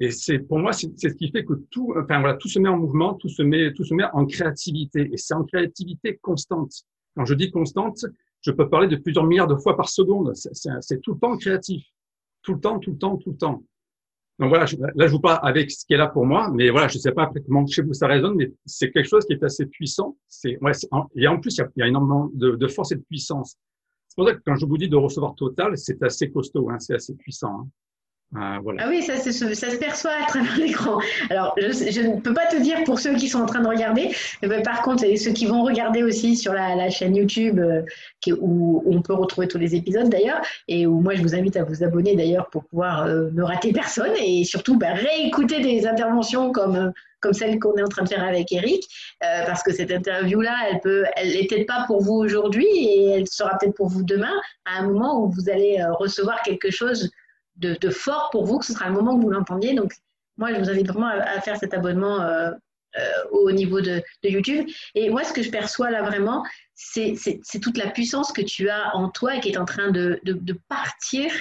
Et 0.00 0.10
c'est 0.10 0.38
pour 0.38 0.58
moi, 0.58 0.72
c'est 0.72 0.90
ce 0.98 1.08
qui 1.14 1.30
fait 1.30 1.44
que 1.44 1.52
tout, 1.70 1.94
enfin 1.96 2.20
voilà, 2.20 2.34
tout 2.34 2.48
se 2.48 2.58
met 2.58 2.70
en 2.70 2.78
mouvement, 2.78 3.14
tout 3.14 3.28
se 3.28 3.42
met, 3.42 3.72
tout 3.74 3.84
se 3.84 3.92
met 3.92 4.04
en 4.14 4.24
créativité. 4.24 5.10
Et 5.12 5.18
c'est 5.18 5.34
en 5.34 5.44
créativité 5.44 6.16
constante. 6.22 6.72
Quand 7.14 7.26
je 7.26 7.34
dis 7.34 7.50
constante, 7.50 8.06
je 8.40 8.50
peux 8.50 8.68
parler 8.68 8.88
de 8.88 8.96
plusieurs 8.96 9.26
milliards 9.26 9.46
de 9.46 9.56
fois 9.56 9.76
par 9.76 9.90
seconde. 9.90 10.32
C'est 10.34 11.00
tout 11.02 11.14
le 11.14 11.20
temps 11.20 11.36
créatif, 11.36 11.84
tout 12.42 12.54
le 12.54 12.60
temps, 12.60 12.78
tout 12.78 12.92
le 12.92 12.98
temps, 12.98 13.18
tout 13.18 13.30
le 13.30 13.36
temps. 13.36 13.62
Donc 14.38 14.48
voilà, 14.48 14.64
là 14.94 15.06
je 15.06 15.12
vous 15.12 15.20
parle 15.20 15.38
avec 15.42 15.70
ce 15.70 15.84
qui 15.84 15.92
est 15.92 15.98
là 15.98 16.06
pour 16.06 16.24
moi, 16.24 16.50
mais 16.50 16.70
voilà, 16.70 16.88
je 16.88 16.96
ne 16.96 17.00
sais 17.00 17.12
pas 17.12 17.30
comment 17.46 17.66
chez 17.66 17.82
vous 17.82 17.92
ça 17.92 18.06
résonne, 18.06 18.36
mais 18.36 18.50
c'est 18.64 18.90
quelque 18.90 19.06
chose 19.06 19.26
qui 19.26 19.34
est 19.34 19.42
assez 19.42 19.66
puissant. 19.66 20.16
C'est 20.28 20.56
ouais, 20.62 20.72
et 21.14 21.28
en 21.28 21.38
plus 21.38 21.58
il 21.58 21.58
y 21.58 21.62
a, 21.62 21.68
il 21.76 21.80
y 21.80 21.82
a 21.82 21.88
énormément 21.88 22.30
de, 22.32 22.52
de, 22.52 22.66
force 22.66 22.90
et 22.92 22.96
de 22.96 23.02
puissance. 23.02 23.58
C'est 24.08 24.16
pour 24.16 24.26
ça 24.26 24.34
que 24.34 24.40
quand 24.46 24.56
je 24.56 24.64
vous 24.64 24.78
dis 24.78 24.88
de 24.88 24.96
recevoir 24.96 25.34
total, 25.34 25.76
c'est 25.76 26.02
assez 26.02 26.30
costaud, 26.30 26.70
hein, 26.70 26.78
c'est 26.78 26.94
assez 26.94 27.14
puissant. 27.16 27.60
Hein. 27.60 27.68
Ah, 28.36 28.60
ah, 28.78 28.86
oui, 28.88 29.02
ça, 29.02 29.16
se 29.16 29.76
perçoit 29.78 30.12
à 30.22 30.26
travers 30.26 30.56
l'écran. 30.58 31.00
Alors, 31.30 31.52
je, 31.56 32.00
ne 32.00 32.20
peux 32.20 32.32
pas 32.32 32.46
te 32.46 32.56
dire 32.62 32.84
pour 32.84 33.00
ceux 33.00 33.16
qui 33.16 33.28
sont 33.28 33.40
en 33.40 33.46
train 33.46 33.60
de 33.60 33.66
regarder, 33.66 34.14
mais 34.42 34.62
par 34.62 34.82
contre, 34.82 35.04
ceux 35.16 35.32
qui 35.32 35.46
vont 35.46 35.64
regarder 35.64 36.04
aussi 36.04 36.36
sur 36.36 36.52
la, 36.52 36.90
chaîne 36.90 37.16
YouTube, 37.16 37.58
euh, 37.58 37.82
où, 38.40 38.84
on 38.86 39.02
peut 39.02 39.14
retrouver 39.14 39.48
tous 39.48 39.58
les 39.58 39.74
épisodes 39.74 40.08
d'ailleurs, 40.08 40.40
et 40.68 40.86
où 40.86 41.00
moi 41.00 41.16
je 41.16 41.22
vous 41.22 41.34
invite 41.34 41.56
à 41.56 41.64
vous 41.64 41.82
abonner 41.82 42.14
d'ailleurs 42.14 42.48
pour 42.50 42.64
pouvoir 42.66 43.04
euh, 43.04 43.30
ne 43.32 43.42
rater 43.42 43.72
personne 43.72 44.12
et 44.16 44.44
surtout 44.44 44.78
bah, 44.78 44.92
réécouter 44.92 45.60
des 45.60 45.86
interventions 45.86 46.52
comme, 46.52 46.76
euh, 46.76 46.90
comme 47.20 47.32
celle 47.32 47.58
qu'on 47.58 47.74
est 47.76 47.82
en 47.82 47.88
train 47.88 48.04
de 48.04 48.08
faire 48.08 48.22
avec 48.22 48.52
Eric, 48.52 48.88
parce 49.20 49.62
que 49.64 49.72
cette 49.72 49.90
interview-là, 49.90 50.56
elle 50.70 50.80
peut, 50.80 51.04
elle 51.16 51.32
n'est 51.32 51.46
peut-être 51.46 51.66
pas 51.66 51.84
pour 51.86 52.00
vous 52.00 52.14
aujourd'hui 52.14 52.66
et 52.66 53.10
elle 53.10 53.26
sera 53.26 53.58
peut-être 53.58 53.74
pour 53.74 53.88
vous 53.88 54.04
demain, 54.04 54.32
à 54.64 54.78
un 54.78 54.86
moment 54.86 55.22
où 55.22 55.30
vous 55.30 55.50
allez 55.50 55.84
recevoir 55.98 56.40
quelque 56.42 56.70
chose 56.70 57.10
de, 57.60 57.90
fort 57.90 58.30
pour 58.30 58.44
vous, 58.44 58.58
que 58.58 58.66
ce 58.66 58.72
sera 58.72 58.88
le 58.88 58.94
moment 58.94 59.14
où 59.14 59.20
vous 59.20 59.30
l'entendiez. 59.30 59.74
Donc, 59.74 59.92
moi, 60.36 60.52
je 60.52 60.58
vous 60.58 60.70
invite 60.70 60.88
vraiment 60.88 61.08
à, 61.08 61.40
faire 61.40 61.56
cet 61.56 61.74
abonnement 61.74 62.20
euh, 62.22 62.50
euh, 62.98 63.00
au 63.30 63.52
niveau 63.52 63.80
de, 63.80 64.02
YouTube. 64.24 64.68
Et 64.94 65.10
moi, 65.10 65.24
ce 65.24 65.32
que 65.32 65.42
je 65.42 65.50
perçois 65.50 65.90
là 65.90 66.02
vraiment, 66.02 66.44
c'est 66.74 67.14
toute 67.62 67.76
la 67.76 67.90
puissance 67.90 68.32
que 68.32 68.42
tu 68.42 68.68
as 68.68 68.96
en 68.96 69.08
toi 69.10 69.36
et 69.36 69.40
qui 69.40 69.50
est 69.50 69.58
en 69.58 69.64
train 69.64 69.90
de, 69.90 70.20
partir 70.68 71.32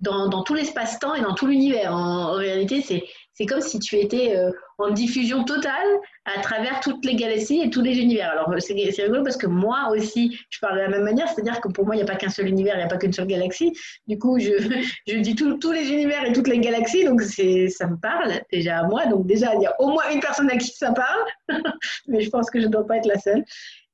dans, 0.00 0.28
dans 0.28 0.42
tout 0.42 0.54
l'espace-temps 0.54 1.14
et 1.14 1.20
dans 1.20 1.34
tout 1.34 1.46
l'univers. 1.46 1.92
En, 1.92 2.32
réalité, 2.32 2.82
c'est 2.82 3.04
comme 3.44 3.60
si 3.60 3.78
tu 3.78 3.96
étais 3.96 4.34
euh, 4.34 4.50
en 4.78 4.90
diffusion 4.90 5.44
totale 5.44 5.86
à 6.24 6.40
travers 6.40 6.80
toutes 6.80 7.04
les 7.04 7.16
galaxies 7.16 7.60
et 7.60 7.68
tous 7.68 7.82
les 7.82 7.98
univers. 7.98 8.30
Alors, 8.30 8.50
c'est 8.58 8.72
rigolo 8.74 9.22
parce 9.22 9.36
que 9.36 9.46
moi 9.46 9.90
aussi, 9.90 10.38
je 10.48 10.58
parle 10.60 10.76
de 10.76 10.80
la 10.80 10.88
même 10.88 11.02
manière, 11.02 11.28
c'est-à-dire 11.28 11.60
que 11.60 11.68
pour 11.68 11.84
moi, 11.84 11.94
il 11.94 11.98
n'y 11.98 12.04
a 12.04 12.06
pas 12.06 12.16
qu'un 12.16 12.30
seul 12.30 12.48
univers, 12.48 12.74
il 12.76 12.78
n'y 12.78 12.84
a 12.84 12.88
pas 12.88 12.96
qu'une 12.96 13.12
seule 13.12 13.26
galaxie. 13.26 13.72
Du 14.06 14.18
coup, 14.18 14.38
je, 14.38 15.18
dis 15.20 15.34
tous 15.34 15.72
les 15.72 15.90
univers 15.90 16.24
et 16.24 16.32
toutes 16.32 16.48
les 16.48 16.60
galaxies, 16.60 17.04
donc 17.04 17.20
ça 17.20 17.86
me 17.86 18.00
parle 18.00 18.40
déjà 18.50 18.78
à 18.78 18.84
moi. 18.84 19.04
Donc, 19.06 19.26
déjà, 19.26 19.54
il 19.54 19.60
y 19.60 19.66
a 19.66 19.74
au 19.80 19.88
moins 19.88 20.08
une 20.10 20.20
personne 20.20 20.48
à 20.50 20.56
qui 20.56 20.68
ça 20.68 20.92
parle, 20.92 21.24
mais 22.06 22.22
je 22.22 22.30
pense 22.30 22.48
que 22.48 22.60
je 22.60 22.66
ne 22.66 22.72
dois 22.72 22.86
pas 22.86 22.96
être 22.96 23.06
la 23.06 23.18
seule. 23.18 23.44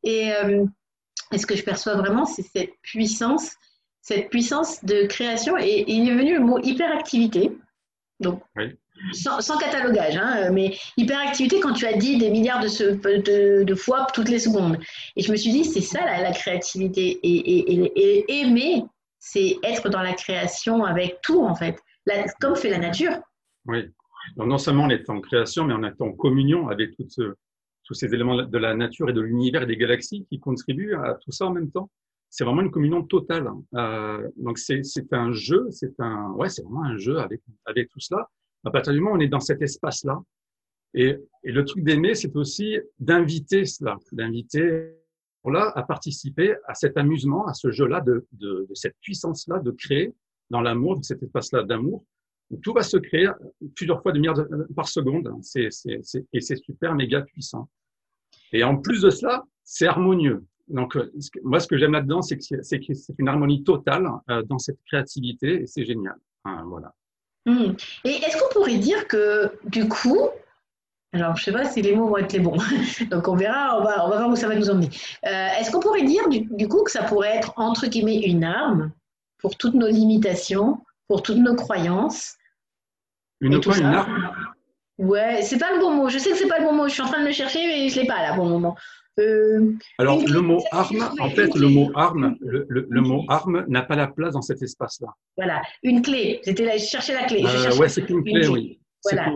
Et, 0.05 0.33
euh, 0.33 0.65
et 1.33 1.39
ce 1.39 1.47
que 1.47 1.57
je 1.57 1.65
perçois 1.65 1.97
vraiment, 1.97 2.27
c'est 2.27 2.43
cette 2.43 2.75
puissance 2.83 3.57
cette 4.03 4.31
puissance 4.31 4.85
de 4.85 5.07
création. 5.07 5.57
Et, 5.57 5.85
il 5.87 6.09
est 6.09 6.15
venu 6.15 6.35
le 6.35 6.45
mot 6.45 6.59
hyperactivité. 6.59 7.57
Donc, 8.21 8.43
sans, 9.13 9.59
catalogage, 9.59 10.17
hein, 10.17 10.51
mais 10.51 10.77
hyperactivité 10.97 11.61
quand 11.61 11.73
tu 11.73 11.87
as 11.87 11.95
dit 11.95 12.19
des 12.19 12.31
milliards 12.31 12.61
de, 12.61 13.75
fois 13.75 14.07
toutes 14.15 14.29
les 14.29 14.39
secondes. 14.39 14.79
Et 15.17 15.23
je 15.23 15.31
me 15.31 15.37
suis 15.37 15.51
dit, 15.51 15.65
c'est 15.65 15.81
ça 15.81 16.05
la, 16.05 16.33
créativité. 16.33 17.19
Et, 17.23 18.41
aimer, 18.41 18.85
c'est 19.19 19.57
être 19.63 19.89
dans 19.89 20.03
la 20.03 20.13
création 20.13 20.85
avec 20.85 21.21
tout, 21.23 21.43
en 21.43 21.55
fait, 21.55 21.79
comme 22.41 22.57
fait 22.57 22.71
la 22.71 22.79
nature. 22.79 23.13
Oui. 23.67 23.89
non 24.37 24.59
seulement 24.59 24.85
on 24.85 24.91
est 24.91 25.09
en 25.09 25.21
création, 25.21 25.65
mais 25.65 25.75
on 25.75 25.85
est 25.85 26.01
en 26.01 26.13
communion 26.13 26.69
avec 26.69 26.97
tous 26.97 27.95
ces 27.95 28.15
éléments 28.15 28.43
de 28.43 28.59
la 28.59 28.75
nature 28.75 29.11
et 29.11 29.13
de 29.13 29.21
l'univers 29.21 29.63
et 29.63 29.67
des 29.67 29.77
galaxies 29.77 30.27
qui 30.29 30.41
contribuent 30.41 30.95
à 30.95 31.15
tout 31.15 31.33
ça 31.33 31.47
en 31.47 31.51
même 31.51 31.71
temps 31.71 31.89
c'est 32.33 32.45
vraiment 32.45 32.63
une 32.63 32.71
communion 32.71 33.03
totale. 33.03 33.47
Euh, 33.75 34.27
donc 34.39 34.59
c'est 34.59 34.81
un 35.13 35.33
jeu, 35.33 35.69
c'est 35.71 36.01
un 36.01 36.31
ouais, 36.31 36.49
c'est 36.49 36.63
vraiment 36.63 36.85
un 36.85 36.97
jeu 36.97 37.19
avec 37.19 37.43
avec 37.67 37.91
tout 37.91 38.01
cela. 38.01 38.27
À 38.65 38.71
partir 38.71 38.93
du 38.93 39.01
moment 39.01 39.15
où 39.15 39.17
on 39.17 39.21
est 39.21 39.29
dans 39.29 39.41
cet 39.41 39.63
espace-là, 39.63 40.21
et, 40.95 41.17
et 41.45 41.53
le 41.53 41.65
truc 41.65 41.85
d'aimer, 41.85 42.15
c'est 42.15 42.35
aussi 42.37 42.79
d'inviter 42.99 43.65
cela, 43.65 43.99
d'inviter 44.13 44.95
là 45.51 45.73
à 45.75 45.83
participer 45.83 46.55
à 46.67 46.75
cet 46.75 46.97
amusement, 46.97 47.47
à 47.47 47.55
ce 47.55 47.71
jeu-là, 47.71 48.01
de, 48.01 48.27
de, 48.33 48.67
de, 48.69 48.75
cette 48.75 48.97
puissance-là, 49.01 49.59
de 49.59 49.71
créer 49.73 50.15
dans 50.51 50.61
l'amour, 50.61 50.99
de 50.99 51.05
cet 51.05 51.23
espace-là 51.23 51.65
d'amour, 51.65 52.05
où 52.51 52.59
tout 52.59 52.73
va 52.73 52.83
se 52.83 52.99
créer 52.99 53.29
plusieurs 53.75 54.03
fois 54.03 54.13
de 54.13 54.19
milliards 54.19 54.47
par 54.77 54.87
seconde. 54.87 55.33
C'est, 55.43 55.69
et 56.33 56.41
c'est 56.41 56.57
super 56.57 56.95
méga 56.95 57.23
puissant. 57.23 57.69
Et 58.53 58.63
en 58.63 58.77
plus 58.77 59.03
de 59.03 59.11
cela, 59.11 59.45
c'est 59.65 59.87
harmonieux. 59.87 60.45
Donc, 60.69 60.97
euh, 60.97 61.11
moi, 61.43 61.59
ce 61.59 61.67
que 61.67 61.77
j'aime 61.77 61.93
là-dedans, 61.93 62.23
c'est 62.23 62.37
que 62.39 62.45
c'est 62.63 63.19
une 63.19 63.29
harmonie 63.29 63.65
totale 63.65 64.09
euh, 64.31 64.43
dans 64.43 64.59
cette 64.59 64.79
créativité 64.87 65.63
et 65.63 65.67
c'est 65.67 65.85
génial. 65.85 66.17
voilà. 66.67 66.95
Hmm. 67.47 67.73
Et 68.05 68.11
est-ce 68.11 68.37
qu'on 68.37 68.53
pourrait 68.53 68.79
dire 68.79 69.09
que, 69.09 69.59
du 69.65 69.89
coup, 69.89 70.29
alors 71.13 71.37
je 71.37 71.43
ne 71.43 71.45
sais 71.45 71.53
pas 71.53 71.69
si 71.69 71.83
les 71.83 71.95
mots 71.95 72.09
vont 72.09 72.17
être 72.19 72.33
les 72.33 72.39
bons, 72.39 72.57
donc 73.11 73.29
on 73.29 73.37
verra, 73.37 73.79
on 73.79 73.85
va, 73.85 74.07
on 74.07 74.09
va 74.09 74.17
voir 74.17 74.29
où 74.31 74.37
ça 74.37 74.49
va 74.49 74.55
nous 74.55 74.71
emmener. 74.71 74.89
Euh, 75.27 75.49
est-ce 75.59 75.71
qu'on 75.71 75.81
pourrait 75.81 76.05
dire, 76.05 76.29
du, 76.29 76.69
coup, 76.69 76.83
que 76.85 76.91
ça 76.91 77.03
pourrait 77.03 77.37
être, 77.37 77.53
entre 77.57 77.87
guillemets, 77.87 78.21
une 78.21 78.45
arme 78.45 78.93
pour 79.39 79.57
toutes 79.57 79.75
nos 79.75 79.89
limitations, 79.89 80.79
pour 81.09 81.23
toutes 81.23 81.39
nos 81.39 81.55
croyances? 81.55 82.37
Une, 83.41 83.61
quoi, 83.63 83.77
une 83.77 83.87
arme? 83.87 84.31
Ouais, 84.99 85.43
c'est 85.43 85.59
pas 85.59 85.73
le 85.73 85.81
bon 85.81 85.91
mot. 85.91 86.09
Je 86.09 86.19
sais 86.19 86.31
que 86.31 86.37
c'est 86.37 86.47
pas 86.47 86.61
le 86.61 86.65
bon 86.65 86.75
mot. 86.75 86.87
Je 86.87 86.93
suis 86.93 87.03
en 87.03 87.09
train 87.09 87.21
de 87.21 87.27
le 87.27 87.33
chercher, 87.33 87.67
mais 87.67 87.89
je 87.89 88.01
l'ai 88.01 88.07
pas 88.07 88.23
là 88.23 88.35
pour 88.35 88.45
le 88.45 88.51
moment. 88.51 88.77
Euh, 89.19 89.75
Alors, 89.99 90.23
le 90.27 90.41
mot 90.41 90.63
arme, 90.71 91.11
en 91.21 91.29
fait, 91.31 91.55
le 91.55 91.69
mot 91.69 91.91
arme, 91.95 92.37
le, 92.41 93.01
mot 93.01 93.25
arme 93.29 93.65
n'a 93.69 93.83
pas 93.83 93.97
la 93.97 94.07
place 94.07 94.33
dans 94.33 94.43
cet 94.43 94.63
espace-là. 94.63 95.09
Voilà, 95.37 95.61
une 95.83 96.03
clé. 96.03 96.41
J'étais 96.45 96.65
là, 96.65 96.77
je 96.77 96.85
cherchais 96.85 97.15
la 97.15 97.25
clé. 97.25 97.45
Euh, 97.45 97.77
ouais, 97.77 97.89
c'est 97.89 98.09
une 98.09 98.25
clé, 98.25 98.49
oui. 98.49 98.81
Voilà, 99.05 99.33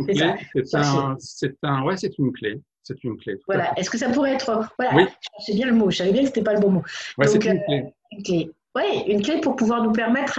c'est 0.55 0.67
ça. 0.67 1.17
C'est 1.19 1.57
un, 1.63 1.83
ouais, 1.83 1.97
c'est 1.97 2.17
une 2.19 2.33
clé. 2.33 2.61
C'est 2.83 3.03
une 3.05 3.17
clé. 3.19 3.37
Voilà. 3.47 3.73
Est-ce 3.77 3.91
que 3.91 3.99
ça 3.99 4.09
pourrait 4.09 4.33
être, 4.33 4.71
voilà, 4.79 4.95
oui. 4.95 5.05
je 5.47 5.53
bien 5.55 5.67
le 5.67 5.75
mot. 5.75 5.91
Je 5.91 5.97
savais 5.97 6.13
bien 6.13 6.23
que 6.23 6.29
c'était 6.29 6.43
pas 6.43 6.55
le 6.55 6.61
bon 6.61 6.71
mot. 6.71 6.83
Ouais, 7.19 7.27
c'est 7.27 7.35
une 7.35 7.41
clé. 7.41 7.63
Euh, 7.69 7.81
une 8.13 8.23
clé. 8.23 8.51
Oui, 8.77 9.03
une 9.09 9.23
clé 9.23 9.41
pour 9.41 9.57
pouvoir 9.57 9.83
nous 9.83 9.93
permettre 9.93 10.39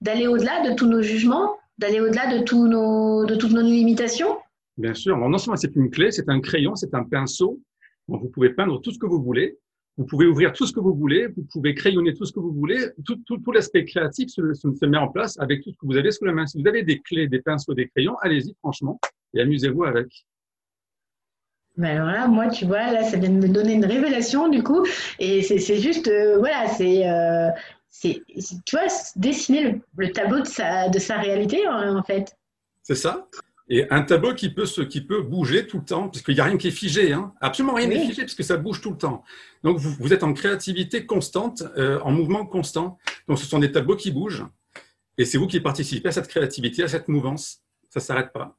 d'aller 0.00 0.26
au-delà 0.26 0.68
de 0.68 0.74
tous 0.74 0.86
nos 0.86 1.02
jugements, 1.02 1.54
d'aller 1.78 2.00
au-delà 2.00 2.38
de, 2.38 2.42
tous 2.42 2.66
nos, 2.66 3.26
de 3.26 3.34
toutes 3.36 3.52
nos 3.52 3.60
limitations. 3.60 4.38
Bien 4.76 4.94
sûr. 4.94 5.16
non 5.16 5.38
seulement 5.38 5.56
c'est 5.56 5.76
une 5.76 5.90
clé, 5.90 6.10
c'est 6.10 6.28
un 6.28 6.40
crayon, 6.40 6.74
c'est 6.74 6.94
un 6.94 7.04
pinceau, 7.04 7.60
vous 8.08 8.28
pouvez 8.28 8.50
peindre 8.50 8.80
tout 8.80 8.90
ce 8.90 8.98
que 8.98 9.06
vous 9.06 9.22
voulez, 9.22 9.58
vous 9.96 10.04
pouvez 10.04 10.26
ouvrir 10.26 10.52
tout 10.52 10.66
ce 10.66 10.72
que 10.72 10.80
vous 10.80 10.94
voulez, 10.94 11.28
vous 11.28 11.44
pouvez 11.44 11.74
crayonner 11.74 12.14
tout 12.14 12.24
ce 12.24 12.32
que 12.32 12.40
vous 12.40 12.52
voulez, 12.52 12.88
tout, 13.04 13.16
tout, 13.26 13.38
tout 13.38 13.52
l'aspect 13.52 13.84
créatif 13.84 14.28
se, 14.28 14.52
se, 14.54 14.86
met 14.86 14.98
en 14.98 15.08
place 15.08 15.38
avec 15.38 15.62
tout 15.62 15.70
ce 15.70 15.76
que 15.76 15.86
vous 15.86 15.96
avez 15.96 16.10
sous 16.10 16.24
la 16.24 16.32
main. 16.32 16.46
Si 16.46 16.60
vous 16.60 16.66
avez 16.66 16.82
des 16.82 17.00
clés, 17.00 17.28
des 17.28 17.40
pinceaux, 17.40 17.74
des 17.74 17.88
crayons, 17.88 18.16
allez-y 18.20 18.54
franchement 18.54 18.98
et 19.34 19.40
amusez-vous 19.40 19.84
avec. 19.84 20.08
Ben 21.76 21.96
alors 21.96 22.08
là, 22.08 22.28
moi, 22.28 22.48
tu 22.48 22.66
vois, 22.66 22.92
là, 22.92 23.02
ça 23.02 23.16
vient 23.16 23.30
de 23.30 23.46
me 23.46 23.48
donner 23.48 23.74
une 23.74 23.84
révélation 23.84 24.48
du 24.48 24.62
coup, 24.62 24.86
et 25.18 25.42
c'est 25.42 25.80
juste, 25.80 26.06
euh, 26.06 26.38
voilà, 26.38 26.68
c'est, 26.68 27.08
euh, 27.08 27.50
c'est, 27.88 28.22
tu 28.64 28.76
vois, 28.76 28.86
dessiner 29.16 29.64
le, 29.64 29.80
le, 29.96 30.12
tableau 30.12 30.40
de 30.40 30.46
sa, 30.46 30.88
de 30.88 30.98
sa 31.00 31.18
réalité 31.18 31.66
en 31.68 32.02
fait. 32.04 32.36
C'est 32.82 32.94
ça. 32.94 33.26
Et 33.68 33.86
un 33.90 34.02
tableau 34.02 34.34
qui 34.34 34.50
peut, 34.50 34.66
se, 34.66 34.82
qui 34.82 35.00
peut 35.00 35.22
bouger 35.22 35.66
tout 35.66 35.78
le 35.78 35.84
temps, 35.84 36.08
puisqu'il 36.08 36.34
n'y 36.34 36.40
a 36.40 36.44
rien 36.44 36.58
qui 36.58 36.68
est 36.68 36.72
figé. 36.72 37.12
Hein. 37.12 37.32
Absolument 37.40 37.74
rien 37.74 37.86
n'est 37.86 38.06
figé, 38.06 38.22
parce 38.22 38.34
que 38.34 38.42
ça 38.42 38.58
bouge 38.58 38.82
tout 38.82 38.90
le 38.90 38.98
temps. 38.98 39.24
Donc, 39.62 39.78
vous, 39.78 39.94
vous 39.98 40.12
êtes 40.12 40.22
en 40.22 40.34
créativité 40.34 41.06
constante, 41.06 41.62
euh, 41.78 41.98
en 42.00 42.10
mouvement 42.10 42.44
constant. 42.44 42.98
Donc, 43.26 43.38
ce 43.38 43.46
sont 43.46 43.58
des 43.58 43.72
tableaux 43.72 43.96
qui 43.96 44.10
bougent. 44.10 44.44
Et 45.16 45.24
c'est 45.24 45.38
vous 45.38 45.46
qui 45.46 45.60
participez 45.60 46.10
à 46.10 46.12
cette 46.12 46.28
créativité, 46.28 46.82
à 46.82 46.88
cette 46.88 47.08
mouvance. 47.08 47.60
Ça 47.88 48.00
ne 48.00 48.04
s'arrête 48.04 48.32
pas. 48.32 48.56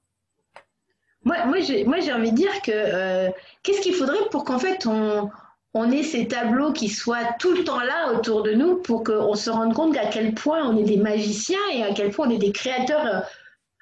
Moi, 1.23 1.37
moi 1.45 1.59
j'ai 1.59 2.13
envie 2.13 2.31
de 2.31 2.35
dire 2.35 2.61
que 2.61 2.71
euh, 2.71 3.29
qu'est-ce 3.63 3.81
qu'il 3.81 3.93
faudrait 3.93 4.29
pour 4.31 4.43
qu'en 4.43 4.59
fait, 4.59 4.85
on, 4.85 5.29
on 5.75 5.91
ait 5.91 6.03
ces 6.03 6.27
tableaux 6.27 6.71
qui 6.71 6.87
soient 6.87 7.33
tout 7.37 7.51
le 7.51 7.65
temps 7.65 7.81
là 7.81 8.13
autour 8.13 8.43
de 8.43 8.53
nous 8.53 8.77
pour 8.77 9.03
qu'on 9.03 9.35
se 9.35 9.49
rende 9.49 9.73
compte 9.73 9.97
à 9.97 10.05
quel 10.05 10.33
point 10.33 10.65
on 10.65 10.77
est 10.77 10.83
des 10.83 10.97
magiciens 10.97 11.59
et 11.73 11.83
à 11.83 11.93
quel 11.93 12.11
point 12.11 12.27
on 12.27 12.31
est 12.31 12.37
des 12.37 12.53
créateurs 12.53 13.05
euh, 13.05 13.19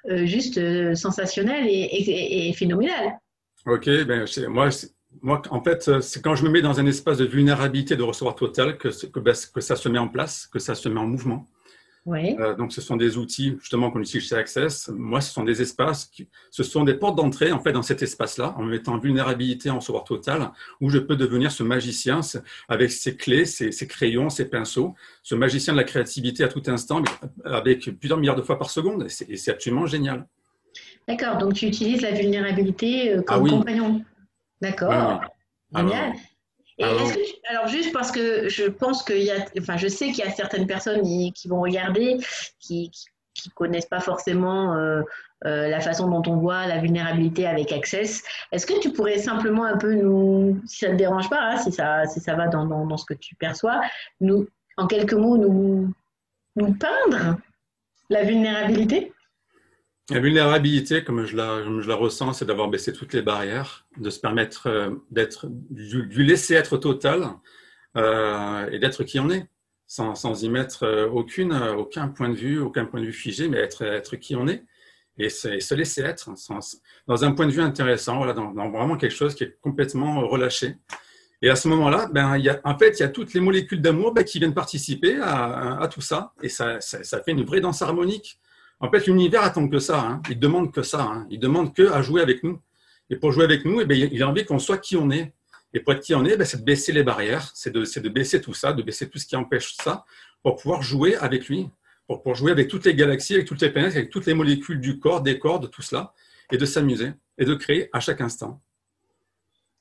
juste 0.08 0.58
euh, 0.58 0.94
sensationnel 0.94 1.66
et, 1.66 2.52
phénoménal. 2.56 3.18
Ok, 3.66 3.86
ben, 4.06 4.26
moi, 4.48 4.68
moi, 5.22 5.42
en 5.50 5.62
fait, 5.62 6.00
c'est 6.00 6.22
quand 6.22 6.34
je 6.34 6.44
me 6.44 6.50
mets 6.50 6.62
dans 6.62 6.80
un 6.80 6.86
espace 6.86 7.18
de 7.18 7.24
vulnérabilité 7.24 7.96
de 7.96 8.02
recevoir 8.02 8.34
total 8.34 8.76
que, 8.76 8.88
que, 8.88 9.20
ben, 9.20 9.34
que 9.54 9.60
ça 9.60 9.76
se 9.76 9.88
met 9.88 9.98
en 9.98 10.08
place, 10.08 10.46
que 10.46 10.58
ça 10.58 10.74
se 10.74 10.88
met 10.88 11.00
en 11.00 11.06
mouvement. 11.06 11.48
Oui. 12.06 12.36
Euh, 12.38 12.54
donc, 12.54 12.72
ce 12.72 12.82
sont 12.82 12.96
des 12.96 13.16
outils 13.16 13.56
justement 13.60 13.90
qu'on 13.90 14.00
utilise 14.00 14.28
chez 14.28 14.36
Access. 14.36 14.90
Moi, 14.94 15.22
ce 15.22 15.32
sont 15.32 15.42
des 15.42 15.62
espaces, 15.62 16.04
qui, 16.04 16.28
ce 16.50 16.62
sont 16.62 16.84
des 16.84 16.94
portes 16.94 17.16
d'entrée 17.16 17.50
en 17.50 17.60
fait 17.60 17.72
dans 17.72 17.82
cet 17.82 18.02
espace-là, 18.02 18.54
en 18.58 18.62
me 18.62 18.70
mettant 18.70 18.94
en 18.94 18.98
vulnérabilité, 18.98 19.70
en 19.70 19.78
recevoir 19.78 20.04
total, 20.04 20.50
où 20.82 20.90
je 20.90 20.98
peux 20.98 21.16
devenir 21.16 21.50
ce 21.50 21.62
magicien 21.62 22.20
avec 22.68 22.92
ses 22.92 23.16
clés, 23.16 23.46
ses, 23.46 23.72
ses, 23.72 23.86
crayons, 23.86 24.28
ses 24.28 24.50
pinceaux, 24.50 24.94
ce 25.22 25.34
magicien 25.34 25.72
de 25.72 25.78
la 25.78 25.84
créativité 25.84 26.44
à 26.44 26.48
tout 26.48 26.62
instant, 26.66 27.02
avec 27.44 27.90
plusieurs 27.98 28.18
milliards 28.18 28.36
de 28.36 28.42
fois 28.42 28.58
par 28.58 28.68
seconde. 28.68 29.06
Et 29.28 29.36
c'est 29.36 29.50
absolument 29.50 29.86
génial. 29.86 30.26
D'accord. 31.08 31.38
Donc, 31.38 31.54
tu 31.54 31.66
utilises 31.66 32.02
la 32.02 32.12
vulnérabilité 32.12 33.12
euh, 33.12 33.22
comme 33.22 33.36
ah, 33.36 33.40
oui. 33.40 33.50
compagnon. 33.50 34.04
D'accord. 34.60 35.20
Génial. 35.74 36.12
Et 36.78 36.84
alors, 36.84 37.12
que, 37.12 37.50
alors, 37.50 37.68
juste 37.68 37.92
parce 37.92 38.10
que 38.10 38.48
je 38.48 38.64
pense 38.64 39.02
qu'il 39.04 39.22
y 39.22 39.30
a, 39.30 39.44
enfin, 39.60 39.76
je 39.76 39.86
sais 39.86 40.06
qu'il 40.06 40.24
y 40.24 40.28
a 40.28 40.30
certaines 40.30 40.66
personnes 40.66 41.02
qui 41.32 41.48
vont 41.48 41.60
regarder, 41.60 42.18
qui, 42.58 42.90
qui, 43.34 43.50
connaissent 43.50 43.86
pas 43.86 44.00
forcément 44.00 44.74
euh, 44.74 45.02
euh, 45.44 45.68
la 45.68 45.80
façon 45.80 46.08
dont 46.08 46.22
on 46.30 46.38
voit 46.38 46.66
la 46.66 46.78
vulnérabilité 46.78 47.46
avec 47.46 47.70
Access. 47.72 48.22
Est-ce 48.50 48.66
que 48.66 48.80
tu 48.80 48.90
pourrais 48.90 49.18
simplement 49.18 49.64
un 49.64 49.76
peu 49.76 49.94
nous, 49.94 50.60
si 50.66 50.78
ça 50.78 50.88
ne 50.88 50.92
te 50.92 50.98
dérange 50.98 51.28
pas, 51.28 51.40
hein, 51.40 51.56
si 51.58 51.70
ça, 51.70 52.06
si 52.06 52.20
ça 52.20 52.34
va 52.34 52.48
dans, 52.48 52.64
dans, 52.64 52.86
dans, 52.86 52.96
ce 52.96 53.04
que 53.04 53.14
tu 53.14 53.34
perçois, 53.34 53.80
nous, 54.20 54.48
en 54.76 54.86
quelques 54.86 55.14
mots, 55.14 55.36
nous, 55.36 55.92
nous 56.56 56.74
peindre 56.74 57.36
la 58.10 58.22
vulnérabilité? 58.24 59.12
La 60.10 60.20
vulnérabilité, 60.20 61.02
comme 61.02 61.24
je 61.24 61.36
la, 61.36 61.62
je 61.64 61.88
la 61.88 61.94
ressens, 61.94 62.34
c'est 62.34 62.44
d'avoir 62.44 62.68
baissé 62.68 62.92
toutes 62.92 63.14
les 63.14 63.22
barrières, 63.22 63.86
de 63.96 64.10
se 64.10 64.20
permettre 64.20 64.66
euh, 64.66 64.90
d'être, 65.10 65.46
du, 65.50 66.06
du, 66.06 66.22
laisser 66.22 66.54
être 66.54 66.76
total 66.76 67.30
euh, 67.96 68.68
et 68.70 68.78
d'être 68.78 69.04
qui 69.04 69.18
on 69.18 69.30
est, 69.30 69.46
sans, 69.86 70.14
sans 70.14 70.42
y 70.42 70.48
mettre 70.50 70.82
euh, 70.82 71.08
aucune, 71.08 71.54
aucun 71.54 72.08
point 72.08 72.28
de 72.28 72.34
vue, 72.34 72.60
aucun 72.60 72.84
point 72.84 73.00
de 73.00 73.06
vue 73.06 73.12
figé, 73.12 73.48
mais 73.48 73.58
être, 73.58 73.82
être 73.82 74.16
qui 74.16 74.36
on 74.36 74.46
est 74.46 74.64
et 75.16 75.30
se, 75.30 75.48
et 75.48 75.60
se 75.60 75.74
laisser 75.74 76.02
être 76.02 76.36
sans, 76.36 76.58
dans 77.06 77.24
un 77.24 77.32
point 77.32 77.46
de 77.46 77.52
vue 77.52 77.62
intéressant, 77.62 78.18
voilà, 78.18 78.34
dans, 78.34 78.50
dans, 78.50 78.70
vraiment 78.70 78.96
quelque 78.96 79.14
chose 79.14 79.34
qui 79.34 79.44
est 79.44 79.58
complètement 79.60 80.26
relâché. 80.28 80.76
Et 81.40 81.48
à 81.48 81.56
ce 81.56 81.68
moment-là, 81.68 82.08
ben, 82.12 82.36
y 82.36 82.48
a, 82.48 82.60
en 82.64 82.76
fait, 82.76 82.98
il 82.98 83.00
y 83.00 83.04
a 83.04 83.08
toutes 83.08 83.32
les 83.32 83.40
molécules 83.40 83.80
d'amour 83.80 84.12
ben, 84.12 84.24
qui 84.24 84.38
viennent 84.38 84.54
participer 84.54 85.16
à, 85.18 85.78
à, 85.80 85.88
tout 85.88 86.00
ça, 86.00 86.32
et 86.42 86.48
ça, 86.48 86.80
ça, 86.80 87.02
ça 87.04 87.22
fait 87.22 87.32
une 87.32 87.44
vraie 87.44 87.60
danse 87.60 87.80
harmonique. 87.80 88.38
En 88.80 88.90
fait, 88.90 89.06
l'univers 89.06 89.42
attend 89.42 89.68
que 89.68 89.78
ça. 89.78 90.00
Hein. 90.00 90.22
Il 90.30 90.38
demande 90.38 90.72
que 90.72 90.82
ça. 90.82 91.02
Hein. 91.02 91.26
Il 91.30 91.38
demande 91.38 91.74
que 91.74 91.90
à 91.90 92.02
jouer 92.02 92.20
avec 92.20 92.42
nous. 92.42 92.60
Et 93.10 93.16
pour 93.16 93.32
jouer 93.32 93.44
avec 93.44 93.64
nous, 93.64 93.80
eh 93.80 93.84
bien, 93.84 94.08
il 94.10 94.22
a 94.22 94.28
envie 94.28 94.44
qu'on 94.44 94.58
soit 94.58 94.78
qui 94.78 94.96
on 94.96 95.10
est. 95.10 95.32
Et 95.72 95.80
pour 95.80 95.92
être 95.92 96.00
qui 96.00 96.14
on 96.14 96.24
est, 96.24 96.36
ben, 96.36 96.44
c'est 96.44 96.58
de 96.58 96.64
baisser 96.64 96.92
les 96.92 97.02
barrières, 97.02 97.50
c'est 97.54 97.72
de, 97.72 98.08
baisser 98.08 98.40
tout 98.40 98.54
ça, 98.54 98.72
de 98.72 98.82
baisser 98.82 99.08
tout 99.08 99.18
ce 99.18 99.26
qui 99.26 99.36
empêche 99.36 99.74
ça, 99.74 100.04
pour 100.42 100.56
pouvoir 100.56 100.82
jouer 100.82 101.16
avec 101.16 101.48
lui, 101.48 101.68
pour, 102.06 102.34
jouer 102.34 102.52
avec 102.52 102.68
toutes 102.68 102.84
les 102.84 102.94
galaxies, 102.94 103.34
avec 103.34 103.46
toutes 103.46 103.60
les 103.60 103.70
planètes, 103.70 103.96
avec 103.96 104.10
toutes 104.10 104.26
les 104.26 104.34
molécules 104.34 104.80
du 104.80 105.00
corps, 105.00 105.20
des 105.20 105.38
corps, 105.38 105.58
de 105.58 105.66
tout 105.66 105.82
cela, 105.82 106.14
et 106.52 106.56
de 106.56 106.64
s'amuser, 106.64 107.12
et 107.38 107.44
de 107.44 107.54
créer 107.54 107.88
à 107.92 107.98
chaque 107.98 108.20
instant. 108.20 108.60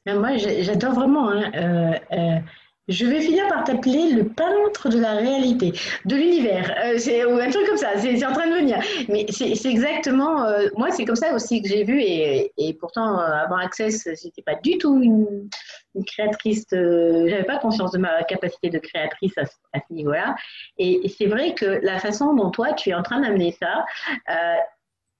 Moi, 0.07 0.37
j'adore 0.37 0.95
vraiment. 0.95 1.29
Hein, 1.29 1.51
euh, 1.55 1.99
euh 2.11 2.39
je 2.87 3.05
vais 3.05 3.21
finir 3.21 3.47
par 3.47 3.63
t'appeler 3.63 4.11
le 4.11 4.25
peintre 4.25 4.89
de 4.89 4.99
la 4.99 5.13
réalité, 5.13 5.71
de 6.05 6.15
l'univers. 6.15 6.73
Euh, 6.83 6.97
c'est 6.97 7.21
un 7.21 7.49
truc 7.49 7.65
comme 7.67 7.77
ça, 7.77 7.89
c'est 7.97 8.25
en 8.25 8.33
train 8.33 8.47
de 8.47 8.55
venir. 8.55 8.77
Mais 9.09 9.25
c'est 9.29 9.69
exactement, 9.69 10.43
euh, 10.45 10.67
moi 10.75 10.91
c'est 10.91 11.05
comme 11.05 11.15
ça 11.15 11.33
aussi 11.33 11.61
que 11.61 11.69
j'ai 11.69 11.83
vu, 11.83 12.01
et, 12.01 12.51
et 12.57 12.73
pourtant 12.73 13.19
euh, 13.19 13.43
avant 13.45 13.57
Access, 13.57 14.07
j'étais 14.21 14.41
pas 14.41 14.55
du 14.55 14.77
tout 14.77 15.01
une, 15.01 15.49
une 15.95 16.05
créatrice, 16.05 16.65
j'avais 16.71 17.43
pas 17.45 17.57
conscience 17.57 17.91
de 17.91 17.99
ma 17.99 18.23
capacité 18.23 18.69
de 18.69 18.79
créatrice 18.79 19.37
à, 19.37 19.43
à 19.73 19.79
ce 19.87 19.93
niveau-là. 19.93 20.35
Et, 20.77 21.05
et 21.05 21.09
c'est 21.09 21.27
vrai 21.27 21.53
que 21.53 21.65
la 21.83 21.99
façon 21.99 22.33
dont 22.33 22.49
toi 22.49 22.73
tu 22.73 22.89
es 22.89 22.93
en 22.93 23.03
train 23.03 23.21
d'amener 23.21 23.55
ça, 23.59 23.85
euh, 24.29 24.55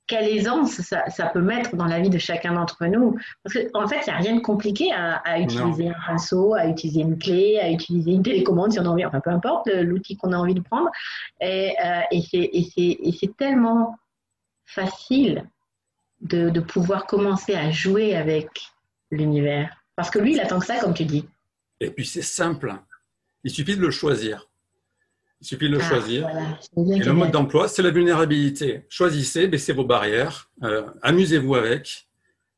quelle 0.08 0.28
aisance 0.28 0.82
ça, 0.82 1.10
ça, 1.10 1.28
peut 1.28 1.42
mettre 1.42 1.76
dans 1.76 1.86
la 1.86 2.00
vie 2.00 2.10
de 2.10 2.18
chacun 2.18 2.54
d'entre 2.54 2.86
nous. 2.86 3.18
Parce 3.44 3.58
qu'en 3.72 3.84
en 3.84 3.88
fait, 3.88 4.02
il 4.06 4.10
n'y 4.10 4.16
a 4.16 4.18
rien 4.18 4.36
de 4.36 4.42
compliqué 4.42 4.92
à, 4.92 5.16
à 5.18 5.40
utiliser 5.40 5.86
non. 5.86 5.92
un 5.92 6.08
pinceau, 6.08 6.54
à 6.56 6.68
utiliser 6.68 7.02
une 7.02 7.18
clé, 7.18 7.60
à 7.60 7.70
utiliser 7.70 8.12
une 8.12 8.24
télécommande 8.24 8.74
si 8.74 8.80
on 8.80 8.86
a 8.86 8.90
envie, 8.90 9.06
enfin 9.06 9.22
peu 9.22 9.30
importe 9.30 9.68
l'outil 9.68 10.18
qu'on 10.18 10.34
a 10.34 10.38
envie 10.38 10.56
de 10.56 10.62
prendre. 10.62 10.90
Et, 11.40 11.76
euh, 11.84 12.02
et 12.12 13.14
c'est 13.18 13.38
tellement 13.38 13.98
facile 14.66 15.50
de, 16.22 16.50
de 16.50 16.60
pouvoir 16.60 17.06
commencer 17.06 17.56
à 17.56 17.72
jouer 17.72 18.16
avec 18.16 18.50
l'univers. 19.12 19.84
Parce 19.96 20.10
que 20.10 20.20
lui, 20.20 20.34
il 20.34 20.40
attend 20.40 20.60
que 20.60 20.66
ça, 20.66 20.80
comme 20.80 20.94
tu 20.94 21.06
dis. 21.06 21.28
Et 21.80 21.92
puis 21.92 22.06
c'est 22.06 22.22
simple. 22.22 22.74
Il 23.44 23.52
suffit 23.52 23.76
de 23.76 23.82
le 23.82 23.92
choisir. 23.92 24.50
Il 25.44 25.46
suffit 25.46 25.68
de 25.68 25.76
le 25.76 25.82
ah, 25.82 25.90
choisir. 25.90 26.30
Voilà. 26.74 26.98
Et 26.98 27.04
le 27.04 27.12
mode 27.12 27.32
d'emploi, 27.32 27.68
c'est 27.68 27.82
la 27.82 27.90
vulnérabilité. 27.90 28.86
Choisissez, 28.88 29.46
baissez 29.48 29.74
vos 29.74 29.84
barrières, 29.84 30.50
euh, 30.64 30.84
amusez-vous 31.02 31.56
avec, 31.56 32.08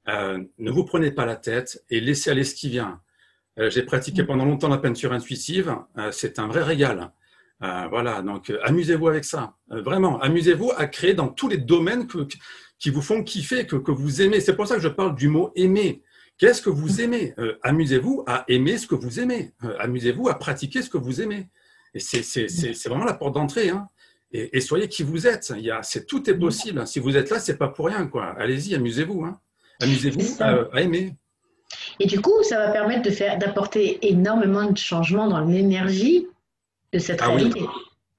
euh, 0.08 0.44
ne 0.60 0.70
vous 0.70 0.84
prenez 0.86 1.10
pas 1.10 1.26
la 1.26 1.36
tête 1.36 1.84
et 1.90 2.00
laissez 2.00 2.30
aller 2.30 2.44
ce 2.44 2.54
qui 2.54 2.70
vient. 2.70 3.02
Euh, 3.58 3.72
J'ai 3.72 3.82
pratiqué 3.82 4.22
mm. 4.22 4.28
pendant 4.28 4.46
longtemps 4.46 4.70
la 4.70 4.78
peinture 4.78 5.14
intuitive, 5.14 5.76
c'est 6.12 6.38
un 6.38 6.48
vrai 6.48 6.62
régal. 6.62 7.12
Voilà, 7.60 8.22
donc 8.22 8.54
amusez-vous 8.64 9.08
avec 9.08 9.26
ça. 9.26 9.56
vraiment, 9.68 10.22
amusez-vous 10.22 10.72
à 10.78 10.86
créer 10.86 11.16
dans 11.16 11.30
tous 11.30 11.48
les 11.48 11.58
domaines 11.58 12.06
que, 12.06 12.28
qui 12.78 12.92
vous 12.92 13.02
font 13.02 13.24
kiffer, 13.24 13.66
que, 13.66 13.78
que 13.78 13.92
vous 13.92 14.22
aimez. 14.22 14.42
C'est 14.42 14.56
pour 14.56 14.68
ça 14.68 14.76
que 14.76 14.82
je 14.82 14.90
parle 14.90 15.16
du 15.16 15.28
mot 15.28 15.52
aimer. 15.56 16.04
Qu'est-ce 16.38 16.62
que 16.62 16.70
vous 16.70 16.98
mm. 16.98 17.00
aimez? 17.00 17.34
Amusez-vous 17.64 18.24
à 18.28 18.46
aimer 18.48 18.78
ce 18.78 18.86
que 18.86 18.94
vous 18.94 19.20
aimez. 19.20 19.54
amusez-vous 19.80 20.30
à 20.30 20.38
pratiquer 20.38 20.84
ce 20.84 20.90
que 20.92 21.00
vous 21.00 21.20
aimez. 21.20 21.48
Et 21.96 22.00
c'est 22.00 22.88
vraiment 22.88 23.06
la 23.06 23.14
porte 23.14 23.34
d'entrée. 23.34 23.70
Hein. 23.70 23.88
Et, 24.32 24.58
et, 24.58 24.62
soyez 24.62 24.90
qui 24.90 25.04
vous 25.04 25.26
êtes. 25.26 25.54
Il 25.56 25.64
y 25.64 25.72
a, 25.72 25.82
tout 26.08 26.30
est 26.30 26.38
possible. 26.38 26.86
Si 26.86 27.00
vous 27.00 27.16
êtes 27.16 27.30
là, 27.30 27.40
c'est 27.40 27.58
pas 27.58 27.70
pour 27.70 27.88
rien. 27.88 28.06
quoi. 28.08 28.36
Allez-y, 28.38 28.76
amusez-vous. 28.76 29.24
Hein. 29.24 29.40
Amusez-vous 29.82 30.44
à, 30.44 30.68
à, 30.74 30.82
aimer. 30.82 31.16
Et 32.00 32.06
du 32.06 32.22
coup, 32.22 32.44
ça 32.44 32.58
va 32.58 32.72
permettre 32.72 33.04
de 33.04 33.12
faire 33.12 33.38
d'apporter 33.38 34.06
énormément 34.08 34.70
de 34.70 34.78
changements 34.78 35.28
dans 35.28 35.40
l'énergie 35.40 36.28
de 36.92 37.00
cette 37.00 37.22
ah 37.22 37.30
réalité. 37.30 37.62
Oui. 37.62 37.68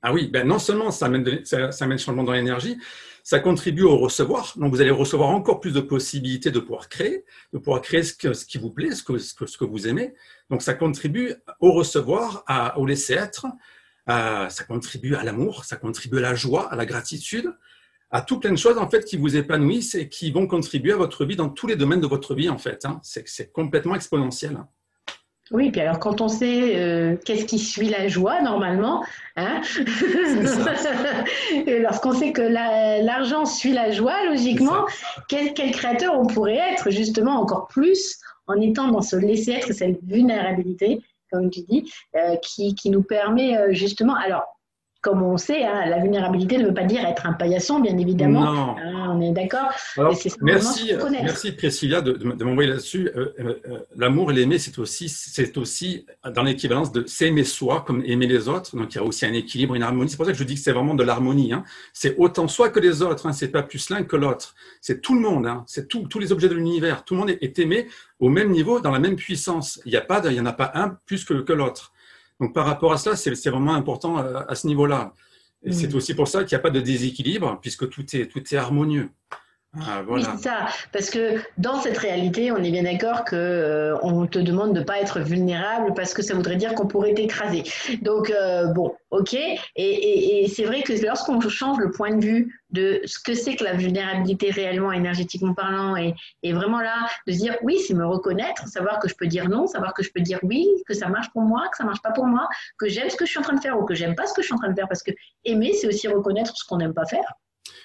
Ah 0.02 0.12
oui, 0.12 0.28
ben 0.28 0.46
non 0.46 0.58
seulement 0.58 0.90
ça 0.90 1.06
amène, 1.06 1.24
de, 1.24 1.40
ça, 1.44 1.72
ça 1.72 1.84
amène 1.84 1.98
changement 1.98 2.22
dans 2.22 2.32
l'énergie, 2.32 2.78
ça 3.26 3.40
contribue 3.40 3.82
au 3.82 3.96
recevoir. 3.96 4.52
Donc, 4.54 4.70
vous 4.70 4.80
allez 4.80 4.92
recevoir 4.92 5.30
encore 5.30 5.58
plus 5.58 5.72
de 5.72 5.80
possibilités 5.80 6.52
de 6.52 6.60
pouvoir 6.60 6.88
créer, 6.88 7.24
de 7.52 7.58
pouvoir 7.58 7.82
créer 7.82 8.04
ce, 8.04 8.14
que, 8.14 8.32
ce 8.32 8.46
qui 8.46 8.56
vous 8.56 8.70
plaît, 8.70 8.92
ce 8.92 9.02
que, 9.02 9.18
ce, 9.18 9.34
que, 9.34 9.46
ce 9.46 9.58
que 9.58 9.64
vous 9.64 9.88
aimez. 9.88 10.14
Donc, 10.48 10.62
ça 10.62 10.74
contribue 10.74 11.34
au 11.58 11.72
recevoir, 11.72 12.44
à, 12.46 12.78
au 12.78 12.86
laisser 12.86 13.14
être. 13.14 13.46
Euh, 14.08 14.48
ça 14.48 14.62
contribue 14.62 15.16
à 15.16 15.24
l'amour, 15.24 15.64
ça 15.64 15.74
contribue 15.74 16.18
à 16.18 16.20
la 16.20 16.36
joie, 16.36 16.72
à 16.72 16.76
la 16.76 16.86
gratitude, 16.86 17.52
à 18.12 18.22
tout 18.22 18.38
plein 18.38 18.52
de 18.52 18.58
choses 18.58 18.78
en 18.78 18.88
fait 18.88 19.04
qui 19.04 19.16
vous 19.16 19.36
épanouissent 19.36 19.96
et 19.96 20.08
qui 20.08 20.30
vont 20.30 20.46
contribuer 20.46 20.92
à 20.92 20.96
votre 20.96 21.24
vie 21.24 21.34
dans 21.34 21.48
tous 21.48 21.66
les 21.66 21.74
domaines 21.74 22.00
de 22.00 22.06
votre 22.06 22.32
vie 22.36 22.48
en 22.48 22.58
fait. 22.58 22.84
Hein. 22.84 23.00
C'est 23.02 23.50
complètement 23.50 23.96
exponentiel. 23.96 24.56
Oui, 25.52 25.70
puis 25.70 25.80
alors 25.80 26.00
quand 26.00 26.20
on 26.20 26.26
sait 26.26 26.76
euh, 26.76 27.16
qu'est-ce 27.24 27.44
qui 27.44 27.61
suit 27.61 27.88
la 27.88 28.09
joie 28.09 28.40
normalement, 28.42 29.04
hein 29.37 29.61
lorsqu'on 31.66 32.12
sait 32.12 32.32
que 32.32 32.42
l'argent 32.42 33.40
la, 33.40 33.46
suit 33.46 33.72
la 33.72 33.92
joie, 33.92 34.24
logiquement, 34.24 34.87
quel, 35.28 35.54
quel, 35.54 35.70
créateur 35.70 36.18
on 36.18 36.26
pourrait 36.26 36.56
être 36.56 36.90
justement 36.90 37.40
encore 37.40 37.68
plus 37.68 38.18
en 38.48 38.61
étant 38.61 38.88
dans 38.88 39.02
ce 39.02 39.14
laisser 39.14 39.52
être, 39.52 39.72
cette 39.72 40.02
vulnérabilité, 40.02 41.00
comme 41.30 41.48
tu 41.50 41.61
dis, 41.68 41.92
euh, 42.16 42.35
qui, 42.42 42.74
qui, 42.74 42.90
nous 42.90 43.02
permet 43.02 43.56
euh, 43.56 43.72
justement, 43.72 44.14
alors 44.16 44.56
comme 45.07 45.23
on 45.23 45.37
sait, 45.37 45.62
hein, 45.62 45.87
la 45.87 46.01
vulnérabilité 46.01 46.59
ne 46.59 46.66
veut 46.66 46.75
pas 46.75 46.83
dire 46.83 47.07
être 47.07 47.27
un 47.27 47.33
paillasson, 47.33 47.79
bien 47.79 47.97
évidemment. 47.97 48.77
Hein, 48.77 49.14
on 49.14 49.21
est 49.21 49.31
d'accord. 49.31 49.69
Merci, 50.42 50.92
merci 51.23 51.53
Priscilla 51.53 52.01
de, 52.01 52.45
m'envoyer 52.45 52.71
là-dessus. 52.71 53.09
Euh, 53.14 53.33
euh, 53.38 53.55
euh, 53.69 53.79
L'amour 53.97 54.33
et 54.33 54.35
l'aimer, 54.35 54.59
c'est 54.59 54.81
aussi, 54.81 55.09
c'est 55.09 55.57
aussi 55.59 56.07
dans 56.35 56.42
l'équivalence 56.42 56.90
de 56.90 57.07
s'aimer 57.07 57.45
soi 57.45 57.85
comme 57.87 58.03
aimer 58.05 58.27
les 58.27 58.49
autres. 58.49 58.77
Donc 58.77 58.97
il 58.97 58.97
y 58.97 59.01
a 59.01 59.05
aussi 59.05 59.25
un 59.27 59.33
équilibre, 59.33 59.77
une 59.77 59.85
harmonie. 59.85 60.11
C'est 60.11 60.16
pour 60.16 60.27
ça 60.27 60.33
que 60.33 60.38
je 60.38 60.42
dis 60.42 60.57
que 60.57 60.61
c'est 60.61 60.73
vraiment 60.73 60.97
de 60.97 61.05
l'harmonie. 61.05 61.53
Hein. 61.53 61.62
C'est 61.92 62.16
autant 62.19 62.49
soi 62.49 62.71
que 62.71 62.81
les 62.81 63.01
autres. 63.01 63.33
C'est 63.33 63.53
pas 63.53 63.62
plus 63.62 63.90
l'un 63.90 64.03
que 64.03 64.16
l'autre. 64.16 64.57
C'est 64.81 65.01
tout 65.01 65.14
le 65.14 65.21
monde. 65.21 65.49
C'est 65.69 65.87
tous 65.87 66.19
les 66.19 66.33
objets 66.33 66.49
de 66.49 66.55
l'univers. 66.55 67.05
Tout 67.05 67.14
le 67.14 67.21
monde 67.21 67.31
est, 67.31 67.40
est, 67.45 67.61
aimé 67.61 67.87
au 68.19 68.29
même 68.29 68.51
niveau, 68.51 68.81
dans 68.81 68.90
la 68.90 68.99
même 68.99 69.14
puissance. 69.14 69.81
Il 69.85 69.90
n'y 69.90 69.97
a 69.97 70.01
pas, 70.01 70.21
il 70.25 70.33
y 70.33 70.40
en 70.40 70.47
a 70.47 70.53
pas 70.53 70.73
un 70.75 70.99
plus 71.07 71.25
que, 71.25 71.35
que 71.35 71.53
l'autre. 71.53 71.92
Donc 72.40 72.55
par 72.55 72.66
rapport 72.66 72.92
à 72.92 72.99
cela, 72.99 73.16
c'est 73.16 73.51
vraiment 73.51 73.75
important 73.75 74.18
à, 74.18 74.44
à 74.49 74.55
ce 74.55 74.66
niveau-là. 74.66 75.14
Et 75.62 75.70
mmh. 75.70 75.72
c'est 75.72 75.94
aussi 75.94 76.14
pour 76.14 76.29
ça 76.29 76.44
qu'il 76.44 76.57
n'y 76.57 76.61
a 76.61 76.62
pas 76.62 76.70
de 76.70 76.81
déséquilibre, 76.81 77.59
puisque 77.61 77.88
tout 77.88 78.05
est, 78.14 78.27
tout 78.27 78.42
est 78.55 78.57
harmonieux. 78.57 79.11
Ah, 79.80 80.02
voilà. 80.06 80.24
Oui, 80.24 80.36
c'est 80.36 80.48
ça. 80.48 80.66
Parce 80.92 81.10
que 81.10 81.40
dans 81.58 81.80
cette 81.80 81.98
réalité, 81.98 82.50
on 82.52 82.56
est 82.56 82.70
bien 82.70 82.84
d'accord 82.84 83.24
que 83.24 83.36
euh, 83.36 83.96
on 84.02 84.26
te 84.26 84.38
demande 84.38 84.72
de 84.74 84.80
ne 84.80 84.84
pas 84.84 85.00
être 85.00 85.20
vulnérable 85.20 85.92
parce 85.94 86.14
que 86.14 86.22
ça 86.22 86.34
voudrait 86.34 86.56
dire 86.56 86.74
qu'on 86.74 86.86
pourrait 86.86 87.14
t'écraser. 87.14 87.64
Donc, 88.02 88.30
euh, 88.30 88.66
bon, 88.66 88.94
ok. 89.10 89.34
Et, 89.34 89.58
et, 89.76 90.44
et 90.44 90.48
c'est 90.48 90.64
vrai 90.64 90.82
que 90.82 90.92
lorsqu'on 91.04 91.40
change 91.40 91.78
le 91.78 91.90
point 91.90 92.16
de 92.16 92.24
vue 92.24 92.60
de 92.70 93.00
ce 93.04 93.18
que 93.18 93.34
c'est 93.34 93.54
que 93.56 93.64
la 93.64 93.74
vulnérabilité 93.74 94.50
réellement, 94.50 94.92
énergétiquement 94.92 95.54
parlant, 95.54 95.96
et, 95.96 96.14
et 96.42 96.52
vraiment 96.52 96.80
là, 96.80 97.06
de 97.26 97.32
se 97.32 97.38
dire 97.38 97.56
oui, 97.62 97.78
c'est 97.86 97.94
me 97.94 98.06
reconnaître, 98.06 98.66
savoir 98.68 98.98
que 98.98 99.08
je 99.08 99.14
peux 99.14 99.26
dire 99.26 99.48
non, 99.48 99.66
savoir 99.66 99.94
que 99.94 100.02
je 100.02 100.10
peux 100.12 100.20
dire 100.20 100.38
oui, 100.42 100.66
que 100.86 100.94
ça 100.94 101.08
marche 101.08 101.30
pour 101.30 101.42
moi, 101.42 101.68
que 101.70 101.76
ça 101.76 101.84
marche 101.84 102.02
pas 102.02 102.12
pour 102.12 102.26
moi, 102.26 102.48
que 102.78 102.88
j'aime 102.88 103.10
ce 103.10 103.16
que 103.16 103.24
je 103.24 103.30
suis 103.30 103.38
en 103.38 103.42
train 103.42 103.54
de 103.54 103.60
faire 103.60 103.78
ou 103.78 103.84
que 103.84 103.94
j'aime 103.94 104.14
pas 104.14 104.26
ce 104.26 104.34
que 104.34 104.42
je 104.42 104.46
suis 104.46 104.54
en 104.54 104.58
train 104.58 104.70
de 104.70 104.74
faire. 104.74 104.88
Parce 104.88 105.02
que 105.02 105.12
aimer, 105.44 105.72
c'est 105.74 105.86
aussi 105.86 106.08
reconnaître 106.08 106.56
ce 106.56 106.64
qu'on 106.64 106.78
n'aime 106.78 106.94
pas 106.94 107.06
faire. 107.06 107.34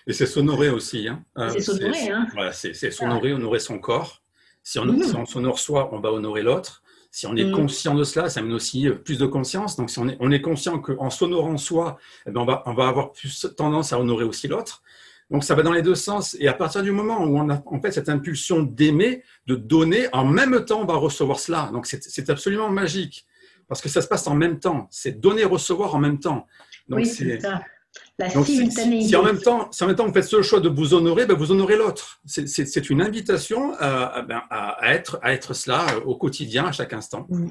Et 0.08 0.13
c'est 0.13 0.26
s'honorer 0.26 0.70
aussi. 0.70 1.08
Hein. 1.08 1.24
Euh, 1.38 1.50
c'est 1.50 1.62
s'honorer. 1.62 2.10
Hein. 2.10 2.28
Voilà, 2.34 2.52
c'est 2.52 2.74
s'honorer, 2.91 3.34
honorer 3.34 3.60
son 3.60 3.80
corps. 3.80 4.22
Si 4.63 4.80
on, 4.80 4.86
mmh. 4.86 5.04
si 5.04 5.15
on 5.15 5.26
s'honore 5.26 5.60
soi, 5.60 5.89
on 5.91 6.00
va 6.00 6.12
honorer 6.12 6.44
l'autre. 6.44 6.84
Si 7.10 7.26
on 7.28 7.36
est 7.36 7.44
mmh. 7.44 7.52
conscient 7.52 7.96
de 7.96 8.04
cela, 8.04 8.30
ça 8.30 8.39
amène 8.39 8.54
aussi 8.54 8.88
euh, 8.88 8.94
plus 8.94 9.17
de 9.17 9.26
conscience. 9.26 9.76
Donc, 9.76 9.89
si 9.89 10.00
on 10.00 10.08
est, 10.08 10.17
on 10.20 10.32
est 10.32 10.41
conscient 10.41 10.80
qu'en 10.80 11.10
s'honorant 11.10 11.58
soi, 11.58 11.98
eh 12.26 12.32
ben 12.32 12.41
on, 12.41 12.46
va, 12.46 12.63
on 12.65 12.74
va 12.74 12.88
avoir 12.88 13.12
plus 13.12 13.48
tendance 13.58 13.91
à 13.91 14.00
honorer 14.00 14.24
aussi 14.24 14.48
l'autre. 14.48 14.82
Donc, 15.30 15.44
ça 15.44 15.56
va 15.56 15.63
dans 15.63 15.74
les 15.74 15.82
deux 15.82 15.96
sens. 15.96 16.36
Et 16.39 16.48
à 16.48 16.54
partir 16.54 16.84
du 16.84 16.91
moment 16.91 17.24
où 17.24 17.38
on 17.38 17.50
a 17.50 17.62
en 17.65 17.82
fait 17.82 17.91
cette 17.91 18.10
impulsion 18.10 18.63
d'aimer, 18.63 19.24
de 19.48 19.56
donner, 19.56 20.08
en 20.13 20.26
même 20.26 20.63
temps, 20.65 20.82
on 20.82 20.86
va 20.86 20.96
recevoir 20.96 21.39
cela. 21.39 21.70
Donc, 21.74 21.86
c'est 21.88 22.30
absolument 22.30 22.70
magique 22.70 23.26
parce 23.67 23.82
que 23.82 23.89
ça 23.89 24.02
se 24.02 24.08
passe 24.08 24.28
en 24.28 24.36
même 24.36 24.60
temps. 24.60 24.88
C'est 24.91 25.20
donner, 25.20 25.46
recevoir 25.46 25.96
en 25.96 26.00
même 26.00 26.20
temps. 26.20 26.46
Donc, 26.89 27.00
oui, 27.00 27.06
c'est 27.06 27.39
ça. 27.39 27.62
La 28.17 28.30
Donc, 28.30 28.45
simultanéité. 28.45 29.10
Si, 29.10 29.15
en 29.15 29.23
même 29.23 29.39
temps, 29.39 29.67
si 29.71 29.84
en 29.84 29.88
même 29.88 29.95
temps 29.95 30.06
vous 30.06 30.13
faites 30.13 30.32
le 30.32 30.41
choix 30.43 30.60
de 30.60 30.69
vous 30.69 30.93
honorer, 30.93 31.25
ben 31.25 31.36
vous 31.36 31.51
honorez 31.51 31.75
l'autre. 31.75 32.19
C'est 32.25 32.89
une 32.89 33.01
invitation 33.01 33.73
à, 33.80 34.21
ben, 34.21 34.41
à, 34.49 34.71
à, 34.84 34.93
être, 34.93 35.19
à 35.21 35.34
être 35.34 35.54
cela 35.54 35.86
au 36.06 36.15
quotidien, 36.15 36.65
à 36.67 36.71
chaque 36.71 36.93
instant. 36.93 37.25
Mm. 37.30 37.47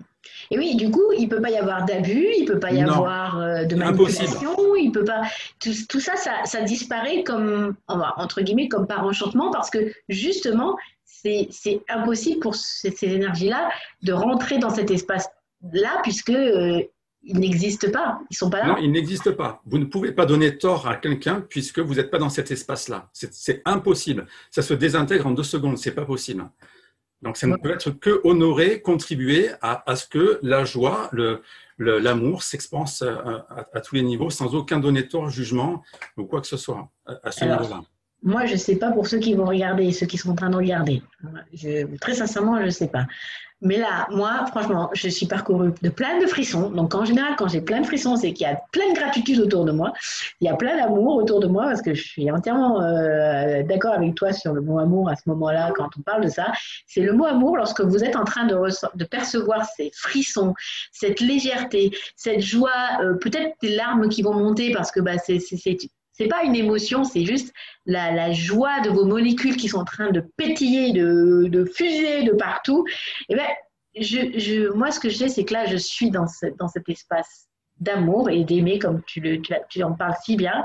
Et 0.51 0.59
oui, 0.59 0.77
du 0.77 0.91
coup, 0.91 1.13
il 1.17 1.25
ne 1.25 1.29
peut 1.29 1.41
pas 1.41 1.51
y 1.51 1.57
avoir 1.57 1.85
d'abus, 1.85 2.29
il 2.37 2.45
ne 2.45 2.53
peut 2.53 2.61
pas 2.61 2.73
y 2.73 2.83
non. 2.83 2.93
avoir 2.93 3.39
euh, 3.41 3.65
de 3.65 3.75
manipulation, 3.75 4.25
Impossible. 4.27 4.79
il 4.79 4.93
peut 4.93 5.05
pas. 5.05 5.23
Tout, 5.61 5.73
tout 5.89 6.01
ça, 6.01 6.17
ça, 6.17 6.45
ça, 6.45 6.63
disparaît 6.63 7.23
comme, 7.25 7.75
entre 7.89 8.41
guillemets, 8.43 8.69
comme 8.69 8.87
par 8.87 9.05
enchantement, 9.05 9.51
parce 9.51 9.71
que 9.71 9.93
justement, 10.09 10.77
c'est 11.05 11.83
impossible 11.89 12.41
pour 12.41 12.55
ces, 12.55 12.91
ces 12.91 13.09
énergies-là 13.09 13.71
de 14.03 14.13
rentrer 14.13 14.59
dans 14.59 14.71
cet 14.71 14.91
espace-là, 14.91 16.01
puisque 16.03 16.31
euh, 16.31 16.83
ils 17.23 17.39
n'existent 17.39 17.91
pas, 17.91 18.21
ils 18.31 18.37
sont 18.37 18.49
pas 18.49 18.61
là. 18.61 18.67
Non, 18.69 18.77
ils 18.79 18.91
n'existent 18.91 19.33
pas. 19.33 19.63
Vous 19.67 19.79
ne 19.79 19.85
pouvez 19.85 20.13
pas 20.13 20.27
donner 20.27 20.57
tort 20.57 20.89
à 20.89 20.97
quelqu'un 20.97 21.45
puisque 21.49 21.79
vous 21.79 21.95
n'êtes 21.95 22.11
pas 22.11 22.19
dans 22.19 22.31
cet 22.31 22.51
espace-là. 22.51 23.11
C'est 23.13 23.63
impossible. 23.65 24.27
Ça 24.51 24.63
se 24.63 24.75
désintègre 24.75 25.27
en 25.27 25.33
deux 25.33 25.43
secondes, 25.43 25.77
c'est 25.79 25.95
pas 25.95 26.07
possible. 26.07 26.49
Donc 27.23 27.37
ça 27.37 27.47
ne 27.47 27.57
peut 27.57 27.71
être 27.71 27.91
que 27.91 28.21
honorer, 28.25 28.81
contribuer 28.81 29.51
à, 29.61 29.89
à 29.91 29.97
ce 29.97 30.07
que 30.07 30.39
la 30.43 30.65
joie, 30.65 31.11
l'amour 31.79 32.37
le, 32.39 32.43
s'expanse 32.43 33.03
à, 33.03 33.45
à, 33.51 33.67
à, 33.75 33.81
tous 33.81 33.97
les 33.97 34.03
niveaux 34.03 34.31
sans 34.31 34.55
aucun 34.55 34.81
donner 34.81 35.07
tort, 35.07 35.29
jugement 35.29 35.83
ou 36.17 36.25
quoi 36.25 36.41
que 36.41 36.47
ce 36.47 36.57
soit 36.57 36.89
à, 37.05 37.31
ce 37.31 37.45
niveau-là. 37.45 37.83
Moi, 38.23 38.47
je 38.47 38.53
ne 38.53 38.59
sais 38.59 38.77
pas 38.77 38.91
pour 38.93 39.07
ceux 39.07 39.19
qui 39.19 39.35
vont 39.35 39.47
regarder, 39.47 39.93
ceux 39.93 40.07
qui 40.07 40.19
sont 40.19 40.31
en 40.31 40.35
train 40.35 40.51
de 40.51 40.57
regarder. 40.57 41.03
Très 42.01 42.15
sincèrement, 42.15 42.59
je 42.59 42.67
ne 42.67 42.71
sais 42.71 42.89
pas. 42.89 43.07
Mais 43.63 43.77
là, 43.77 44.07
moi, 44.11 44.47
franchement, 44.47 44.89
je 44.95 45.09
suis 45.09 45.27
parcourue 45.27 45.73
de 45.83 45.89
plein 45.91 46.19
de 46.19 46.27
frissons. 46.27 46.71
Donc, 46.71 46.95
en 46.95 47.05
général, 47.05 47.35
quand 47.37 47.49
j'ai 47.49 47.61
plein 47.61 47.81
de 47.81 47.87
frissons, 47.87 48.17
c'est 48.17 48.33
qu'il 48.33 48.47
y 48.47 48.51
a 48.51 48.59
plein 48.73 48.89
de 48.91 48.95
gratitude 48.95 49.39
autour 49.39 49.67
de 49.67 49.73
moi. 49.73 49.93
Il 50.41 50.47
y 50.47 50.49
a 50.49 50.55
plein 50.55 50.77
d'amour 50.77 51.17
autour 51.17 51.41
de 51.41 51.47
moi 51.47 51.65
parce 51.65 51.83
que 51.83 51.93
je 51.93 52.03
suis 52.03 52.31
entièrement 52.31 52.83
euh, 52.83 53.63
d'accord 53.63 53.93
avec 53.93 54.15
toi 54.15 54.33
sur 54.33 54.55
le 54.55 54.63
mot 54.63 54.79
amour 54.79 55.11
à 55.11 55.17
ce 55.17 55.23
moment-là 55.27 55.73
quand 55.77 55.91
on 55.99 56.01
parle 56.01 56.25
de 56.25 56.31
ça. 56.31 56.53
C'est 56.87 57.03
le 57.03 57.13
mot 57.13 57.27
amour 57.27 57.59
lorsque 57.59 57.83
vous 57.83 58.03
êtes 58.03 58.17
en 58.17 58.25
train 58.25 58.47
de, 58.47 58.57
de 58.95 59.05
percevoir 59.05 59.67
ces 59.77 59.91
frissons, 59.95 60.55
cette 60.91 61.21
légèreté, 61.21 61.91
cette 62.17 62.41
joie, 62.41 62.71
euh, 63.03 63.15
peut-être 63.15 63.57
des 63.61 63.77
larmes 63.77 64.09
qui 64.09 64.23
vont 64.23 64.35
monter 64.35 64.73
parce 64.73 64.91
que 64.91 65.01
bah, 65.01 65.19
c'est 65.19 65.39
c'est 66.13 66.29
pas 66.29 66.43
une 66.43 66.55
émotion, 66.55 67.05
c'est 67.05 67.25
juste 67.25 67.53
la, 67.87 68.33
joie 68.33 68.81
de 68.81 68.91
vos 68.91 69.05
molécules 69.05 69.57
qui 69.57 69.69
sont 69.69 69.79
en 69.79 69.85
train 69.85 70.11
de 70.11 70.21
pétiller, 70.37 70.93
de, 70.93 71.65
fuser 71.75 72.25
de 72.25 72.33
partout. 72.33 72.85
Et 73.29 73.35
eh 73.35 73.37
ben, 73.37 73.49
je, 73.97 74.73
moi, 74.73 74.91
ce 74.91 75.01
que 75.01 75.09
je 75.09 75.17
sais, 75.17 75.29
c'est 75.29 75.45
que 75.45 75.55
là, 75.55 75.67
je 75.67 75.77
suis 75.77 76.11
dans, 76.11 76.27
ce, 76.27 76.47
dans 76.59 76.69
cet 76.69 76.89
espace 76.89 77.49
d'amour 77.79 78.29
et 78.29 78.45
d'aimer, 78.45 78.79
comme 78.79 79.03
tu 79.07 79.83
en 79.83 79.93
parles 79.95 80.17
si 80.25 80.37
bien. 80.37 80.65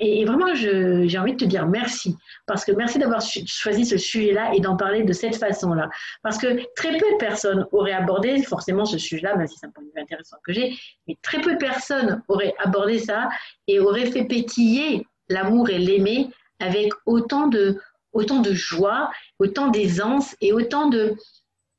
Et, 0.00 0.24
vraiment, 0.24 0.54
j'ai 0.54 1.18
envie 1.18 1.32
de 1.32 1.38
te 1.38 1.44
dire 1.44 1.66
merci, 1.66 2.16
parce 2.46 2.64
que 2.64 2.72
merci 2.72 2.98
d'avoir 2.98 3.20
choisi 3.20 3.86
ce 3.86 3.96
sujet-là 3.96 4.52
et 4.54 4.60
d'en 4.60 4.76
parler 4.76 5.04
de 5.04 5.12
cette 5.12 5.36
façon-là. 5.36 5.88
Parce 6.22 6.38
que 6.38 6.60
très 6.74 6.96
peu 6.98 7.12
de 7.12 7.16
personnes 7.18 7.66
auraient 7.72 7.92
abordé 7.92 8.42
forcément 8.42 8.84
ce 8.84 8.98
sujet-là, 8.98 9.36
même 9.36 9.46
si 9.46 9.56
c'est 9.58 9.66
un 9.66 9.70
point 9.70 9.84
de 9.84 9.88
vue 9.88 10.02
intéressant 10.02 10.36
que 10.44 10.52
j'ai, 10.52 10.74
mais 11.06 11.16
très 11.22 11.40
peu 11.40 11.52
de 11.52 11.58
personnes 11.58 12.22
auraient 12.28 12.54
abordé 12.58 12.98
ça 12.98 13.28
et 13.66 13.80
auraient 13.80 14.10
fait 14.10 14.24
pétiller 14.24 15.06
l'amour 15.28 15.70
et 15.70 15.78
l'aimer 15.78 16.28
avec 16.60 16.92
autant 17.06 17.46
de, 17.46 17.78
autant 18.12 18.40
de 18.40 18.52
joie, 18.52 19.10
autant 19.38 19.68
d'aisance 19.68 20.36
et 20.40 20.52
autant 20.52 20.88
de, 20.88 21.14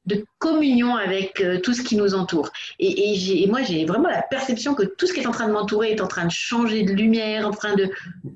de 0.09 0.25
communion 0.39 0.95
avec 0.95 1.39
euh, 1.39 1.59
tout 1.61 1.73
ce 1.73 1.81
qui 1.81 1.95
nous 1.95 2.15
entoure. 2.15 2.49
Et, 2.79 3.45
moi, 3.47 3.61
j'ai 3.61 3.85
vraiment 3.85 4.09
la 4.09 4.23
perception 4.23 4.73
que 4.73 4.83
tout 4.83 5.07
ce 5.07 5.13
qui 5.13 5.21
est 5.21 5.27
en 5.27 5.31
train 5.31 5.47
de 5.47 5.53
m'entourer 5.53 5.91
est 5.91 6.01
en 6.01 6.07
train 6.07 6.25
de 6.25 6.31
changer 6.31 6.83
de 6.83 6.91
lumière, 6.91 7.47
en 7.47 7.51
train 7.51 7.75
de, 7.75 7.89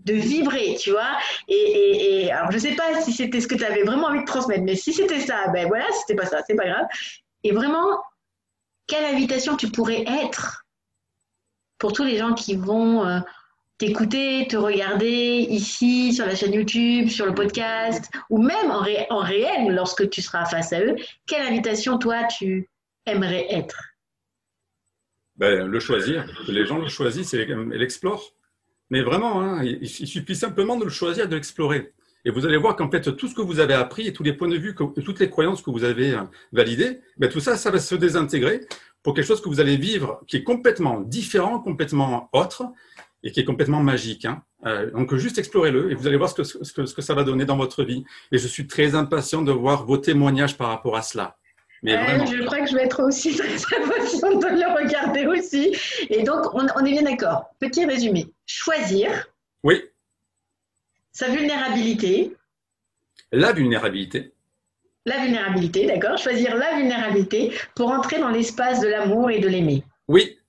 vibrer, 0.06 0.78
tu 0.80 0.92
vois. 0.92 1.18
Et, 1.48 2.32
alors, 2.32 2.52
je 2.52 2.60
sais 2.60 2.76
pas 2.76 3.02
si 3.02 3.12
c'était 3.12 3.42
ce 3.42 3.48
que 3.48 3.56
tu 3.56 3.66
avais 3.66 3.84
vraiment 3.84 4.08
envie 4.08 4.22
de 4.22 4.26
transmettre, 4.26 4.64
mais 4.64 4.76
si 4.76 4.94
c'était 4.94 5.20
ça, 5.20 5.48
ben 5.54 5.68
voilà, 5.68 5.86
c'était 6.00 6.16
pas 6.16 6.28
ça, 6.28 6.42
c'est 6.48 6.56
pas 6.56 6.66
grave. 6.66 6.86
Et 7.44 7.52
vraiment, 7.52 8.00
quelle 8.88 9.06
invitation 9.06 9.58
tu 9.58 9.70
pourrais 9.70 10.06
être 10.08 10.66
pour 11.80 11.92
tous 11.92 12.04
les 12.04 12.18
gens 12.18 12.34
qui 12.34 12.56
vont 12.56 13.06
euh, 13.06 13.20
t'écouter, 13.78 14.48
te 14.48 14.56
regarder 14.56 15.46
ici 15.50 16.14
sur 16.14 16.26
la 16.26 16.36
chaîne 16.36 16.54
YouTube, 16.54 17.10
sur 17.10 17.26
le 17.26 17.34
podcast, 17.34 18.10
ou 18.30 18.42
même 18.42 18.72
en, 18.72 18.82
ré 18.82 19.06
en 19.10 19.20
réel 19.20 19.74
lorsque 19.74 20.10
tu 20.10 20.22
seras 20.22 20.46
face 20.46 20.74
à 20.74 20.82
eux, 20.82 20.96
quelle 21.26 21.42
invitation 21.42 21.98
toi 21.98 22.24
tu 22.26 22.70
aimerais 23.06 23.48
être? 23.50 23.82
Ben, 25.36 25.66
Le 25.66 25.80
choisir, 25.80 26.26
les 26.48 26.66
gens 26.66 26.78
le 26.78 26.88
choisissent 26.88 27.34
et 27.34 27.46
l'explorent. 27.46 28.34
Mais 28.90 29.02
vraiment, 29.02 29.42
hein, 29.42 29.64
il, 29.64 29.88
suffit 29.88 30.36
simplement 30.36 30.78
de 30.78 30.84
le 30.84 30.90
choisir 30.92 31.28
de 31.28 31.36
l'explorer. 31.36 31.94
Et 32.26 32.30
vous 32.30 32.46
allez 32.46 32.58
voir 32.58 32.76
qu'en 32.76 32.90
fait, 32.90 33.16
tout 33.16 33.28
ce 33.28 33.34
que 33.36 33.42
vous 33.42 33.60
avez 33.60 33.74
appris 33.74 34.08
et 34.08 34.14
tous 34.14 34.24
les 34.24 34.34
points 34.34 34.48
de 34.48 34.58
vue, 34.58 34.76
toutes 34.76 35.20
les 35.20 35.30
croyances 35.30 35.62
que 35.62 35.72
vous 35.72 35.84
avez 35.84 36.14
euh, 36.14 36.22
validées, 36.52 37.00
ben, 37.18 37.30
tout 37.30 37.40
ça, 37.40 37.58
ça 37.58 37.72
va 37.72 37.80
se 37.80 37.96
désintégrer 37.96 38.62
pour 39.02 39.14
quelque 39.14 39.26
chose 39.26 39.42
que 39.42 39.50
vous 39.50 39.60
allez 39.60 39.78
vivre 39.78 40.22
qui 40.28 40.38
est 40.38 40.44
complètement 40.44 41.02
différent, 41.02 41.60
complètement 41.60 42.30
autre, 42.32 42.64
et 43.24 43.32
qui 43.32 43.40
est 43.40 43.46
complètement 43.46 43.82
magique. 43.82 44.26
Hein. 44.26 44.44
Euh, 44.66 44.92
donc 44.92 45.16
juste 45.16 45.38
explorez-le 45.38 45.92
et 45.92 45.96
vous 45.96 46.08
allez 46.08 46.18
voir 46.18 46.30
ce 46.30 46.36
que, 46.36 46.44
ce, 46.44 46.74
que, 46.74 46.86
ce 46.86 46.94
que 46.94 47.02
ça 47.02 47.14
va 47.14 47.24
donner 47.24 47.46
dans 47.46 47.58
votre 47.58 47.84
vie. 47.84 48.04
Et 48.32 48.38
je 48.38 48.48
suis 48.48 48.68
très 48.68 48.96
impatient 48.96 49.42
de 49.42 49.52
voir 49.52 49.86
vos 49.86 49.98
témoignages 49.98 50.58
par 50.58 50.70
rapport 50.70 50.96
à 50.96 51.02
cela. 51.02 51.38
Mais 51.82 51.96
euh, 51.96 52.26
je 52.26 52.44
crois 52.44 52.60
que 52.60 52.68
je 52.68 52.76
vais 52.76 52.84
être 52.84 53.04
aussi 53.04 53.36
très 53.38 53.82
impatient 53.84 54.40
de 54.40 54.48
le 54.48 54.84
regarder 54.84 55.26
aussi. 55.26 55.76
Et 56.10 56.24
donc, 56.24 56.54
on, 56.54 56.66
on 56.76 56.86
est 56.86 56.92
bien 56.92 57.04
d'accord. 57.04 57.54
Petit 57.60 57.86
résumé. 57.86 58.28
Choisir. 58.46 59.28
Oui. 59.64 59.82
Sa 61.12 61.28
vulnérabilité. 61.30 62.36
La 63.32 63.52
vulnérabilité. 63.52 64.34
La 65.06 65.18
vulnérabilité, 65.22 65.86
d'accord. 65.86 66.18
Choisir 66.18 66.56
la 66.56 66.78
vulnérabilité 66.78 67.52
pour 67.76 67.92
entrer 67.92 68.20
dans 68.20 68.30
l'espace 68.30 68.80
de 68.80 68.88
l'amour 68.88 69.30
et 69.30 69.40
de 69.40 69.50
l'aimer. 69.50 69.84
Oui. 70.08 70.40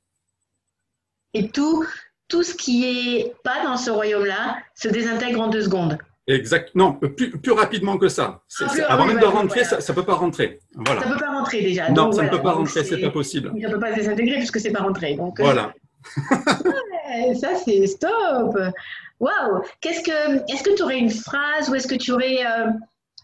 Et 1.33 1.49
tout, 1.49 1.85
tout 2.29 2.43
ce 2.43 2.55
qui 2.55 2.85
est 2.85 3.35
pas 3.43 3.63
dans 3.65 3.77
ce 3.77 3.91
royaume-là 3.91 4.59
se 4.75 4.89
désintègre 4.89 5.41
en 5.41 5.49
deux 5.49 5.63
secondes. 5.63 5.99
Exact. 6.27 6.71
Non, 6.75 6.95
plus, 6.95 7.31
plus 7.33 7.53
rapidement 7.53 7.99
que 7.99 8.09
ça. 8.09 8.41
Ah, 8.61 8.67
plus, 8.67 8.83
avant 8.83 9.07
même 9.07 9.21
de 9.21 9.27
rentrer, 9.27 9.63
voilà. 9.63 9.81
ça 9.81 9.93
ne 9.93 9.99
peut 9.99 10.05
pas 10.05 10.15
rentrer. 10.15 10.59
Voilà. 10.75 11.03
Ça 11.03 11.07
ne 11.09 11.13
peut 11.13 11.21
pas 11.21 11.31
rentrer 11.31 11.61
déjà. 11.61 11.89
Non, 11.89 11.95
donc, 11.95 12.15
ça 12.15 12.23
ne 12.23 12.29
voilà. 12.29 12.39
peut 12.39 12.43
pas 12.43 12.53
rentrer, 12.53 12.85
c'est 12.85 12.99
pas 12.99 13.11
possible. 13.11 13.53
Ça 13.61 13.69
ne 13.69 13.75
peut 13.75 13.81
pas 13.81 13.91
se 13.91 13.97
désintégrer 13.97 14.37
puisque 14.37 14.59
c'est 14.59 14.71
pas 14.71 14.83
rentré. 14.83 15.15
Donc, 15.15 15.39
euh, 15.39 15.45
voilà. 15.45 15.75
ouais, 17.09 17.35
ça, 17.35 17.51
c'est 17.63 17.87
stop. 17.87 18.57
Waouh. 19.21 19.63
Qu'est-ce 19.83 20.03
que, 20.03 20.53
est-ce 20.53 20.63
que 20.63 20.75
tu 20.75 20.83
aurais 20.83 20.99
une 20.99 21.11
phrase 21.11 21.69
ou 21.69 21.75
est-ce 21.75 21.87
que 21.87 21.95
tu 21.95 22.13
aurais, 22.13 22.39
euh, 22.47 22.71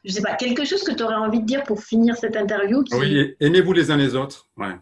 je 0.05 0.13
sais 0.13 0.23
pas, 0.23 0.35
quelque 0.35 0.67
chose 0.67 0.83
que 0.83 0.93
tu 0.93 1.03
aurais 1.03 1.15
envie 1.15 1.41
de 1.41 1.47
dire 1.47 1.63
pour 1.65 1.83
finir 1.83 2.17
cette 2.17 2.37
interview 2.37 2.83
qui... 2.83 2.95
Oui, 2.95 3.35
aimez-vous 3.41 3.73
les 3.73 3.91
uns 3.91 3.97
les 3.97 4.15
autres. 4.15 4.47
Ouais. 4.59 4.77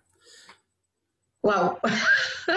Waouh 1.42 1.76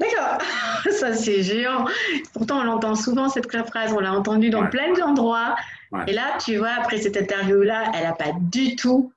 D'accord, 0.00 0.38
ça 0.90 1.12
c'est 1.14 1.42
géant. 1.42 1.84
Pourtant, 2.32 2.60
on 2.60 2.64
l'entend 2.64 2.94
souvent 2.94 3.28
cette 3.28 3.46
phrase, 3.46 3.92
on 3.92 4.00
l'a 4.00 4.12
entendue 4.12 4.50
dans 4.50 4.62
ouais. 4.62 4.70
plein 4.70 4.92
d'endroits. 4.94 5.56
Ouais. 5.92 6.04
Et 6.06 6.12
là, 6.12 6.38
tu 6.44 6.56
vois, 6.56 6.72
après 6.78 6.98
cette 6.98 7.16
interview-là, 7.16 7.92
elle 7.94 8.04
n'a 8.04 8.12
pas 8.12 8.32
du 8.40 8.76
tout 8.76 9.12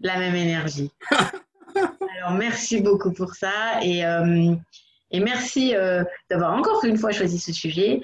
la 0.00 0.18
même 0.18 0.34
énergie. 0.34 0.90
Alors, 1.74 2.32
merci 2.36 2.80
beaucoup 2.80 3.12
pour 3.12 3.34
ça. 3.34 3.82
Et, 3.82 4.04
euh, 4.04 4.54
et 5.10 5.20
merci 5.20 5.74
euh, 5.74 6.04
d'avoir 6.30 6.54
encore 6.54 6.84
une 6.84 6.98
fois 6.98 7.12
choisi 7.12 7.38
ce 7.38 7.52
sujet. 7.52 8.02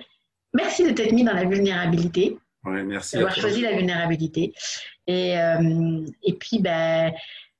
Merci 0.54 0.84
de 0.84 0.90
t'être 0.92 1.12
mis 1.12 1.24
dans 1.24 1.34
la 1.34 1.44
vulnérabilité. 1.44 2.38
merci. 2.64 3.16
D'avoir 3.16 3.34
choisi 3.34 3.60
la 3.60 3.72
vulnérabilité. 3.72 4.54
Et, 5.06 5.38
euh, 5.38 6.06
et 6.22 6.32
puis, 6.34 6.58
ben, 6.60 7.12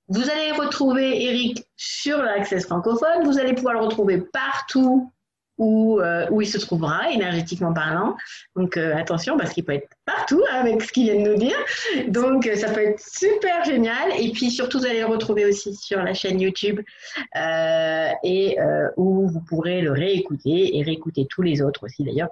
vous 0.08 0.30
allez 0.30 0.52
retrouver 0.52 1.24
Eric 1.24 1.64
sur 1.76 2.18
l'Access 2.22 2.64
francophone. 2.64 3.24
Vous 3.24 3.38
allez 3.38 3.52
pouvoir 3.52 3.74
le 3.74 3.80
retrouver 3.80 4.18
partout 4.18 5.12
où, 5.58 6.00
euh, 6.00 6.26
il 6.40 6.46
se 6.46 6.58
trouvera, 6.58 7.10
énergétiquement 7.10 7.74
parlant. 7.74 8.16
Donc 8.56 8.76
euh, 8.76 8.96
attention, 8.96 9.36
parce 9.36 9.52
qu'il 9.52 9.64
peut 9.64 9.74
être 9.74 9.88
partout 10.06 10.42
hein, 10.50 10.60
avec 10.60 10.82
ce 10.82 10.92
qu'il 10.92 11.04
vient 11.04 11.22
de 11.22 11.30
nous 11.30 11.36
dire. 11.36 11.56
Donc 12.08 12.46
euh, 12.46 12.54
ça 12.54 12.72
peut 12.72 12.80
être 12.80 13.00
super 13.00 13.64
génial. 13.64 14.12
Et 14.18 14.30
puis 14.32 14.50
surtout, 14.50 14.78
vous 14.78 14.86
allez 14.86 15.00
le 15.00 15.06
retrouver 15.06 15.44
aussi 15.44 15.74
sur 15.74 16.02
la 16.02 16.14
chaîne 16.14 16.40
YouTube 16.40 16.80
et 18.24 18.56
où 18.96 19.28
vous 19.28 19.40
pourrez 19.40 19.82
le 19.82 19.92
réécouter 19.92 20.78
et 20.78 20.82
réécouter 20.82 21.26
tous 21.28 21.42
les 21.42 21.60
autres 21.60 21.84
aussi 21.84 22.04
d'ailleurs. 22.04 22.30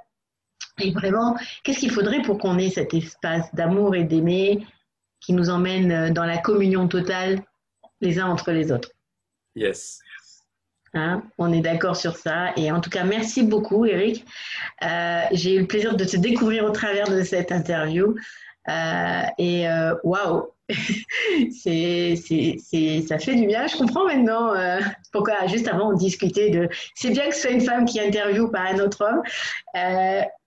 Et 0.78 0.92
vraiment, 0.92 1.36
qu'est-ce 1.64 1.80
qu'il 1.80 1.90
faudrait 1.90 2.22
pour 2.22 2.38
qu'on 2.38 2.58
ait 2.58 2.70
cet 2.70 2.94
espace 2.94 3.52
d'amour 3.54 3.94
et 3.94 4.04
d'aimer 4.04 4.64
qui 5.20 5.32
nous 5.32 5.48
emmène 5.50 6.12
dans 6.12 6.24
la 6.24 6.36
communion 6.38 6.86
totale 6.86 7.42
les 8.00 8.18
uns 8.18 8.26
entre 8.26 8.52
les 8.52 8.72
autres 8.72 8.90
Yes. 9.54 10.00
Hein, 10.96 11.22
on 11.36 11.52
est 11.52 11.60
d'accord 11.60 11.96
sur 11.96 12.16
ça. 12.16 12.52
Et 12.56 12.72
en 12.72 12.80
tout 12.80 12.90
cas, 12.90 13.04
merci 13.04 13.42
beaucoup, 13.42 13.84
Eric. 13.84 14.24
Euh, 14.82 15.20
j'ai 15.32 15.54
eu 15.54 15.60
le 15.60 15.66
plaisir 15.66 15.96
de 15.96 16.04
te 16.04 16.16
découvrir 16.16 16.64
au 16.64 16.70
travers 16.70 17.08
de 17.08 17.22
cette 17.22 17.52
interview. 17.52 18.14
Euh, 18.68 19.22
et 19.38 19.68
euh, 19.68 19.94
waouh, 20.04 20.48
c'est, 21.62 22.16
ça 23.06 23.18
fait 23.18 23.34
du 23.34 23.46
bien. 23.46 23.66
Je 23.66 23.76
comprends 23.76 24.06
maintenant 24.06 24.54
pourquoi 25.12 25.46
juste 25.46 25.68
avant 25.68 25.90
on 25.90 25.96
discutait 25.96 26.50
de. 26.50 26.68
C'est 26.94 27.10
bien 27.10 27.28
que 27.28 27.34
ce 27.34 27.42
soit 27.42 27.50
une 27.50 27.60
femme 27.60 27.84
qui 27.84 28.00
interviewe 28.00 28.50
par 28.50 28.66
un 28.66 28.78
autre 28.78 29.04
homme. 29.04 29.22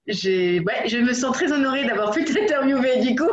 je 0.08 0.98
me 1.00 1.14
sens 1.14 1.34
très 1.34 1.52
honorée 1.52 1.86
d'avoir 1.86 2.12
pu 2.12 2.26
t'interviewer 2.26 3.02
du 3.02 3.16
coup. 3.16 3.30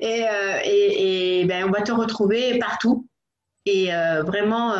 et, 0.00 0.24
et, 0.64 1.44
ben, 1.44 1.64
on 1.68 1.70
va 1.70 1.82
te 1.82 1.92
retrouver 1.92 2.58
partout. 2.58 3.03
Et 3.66 3.90
vraiment 4.22 4.74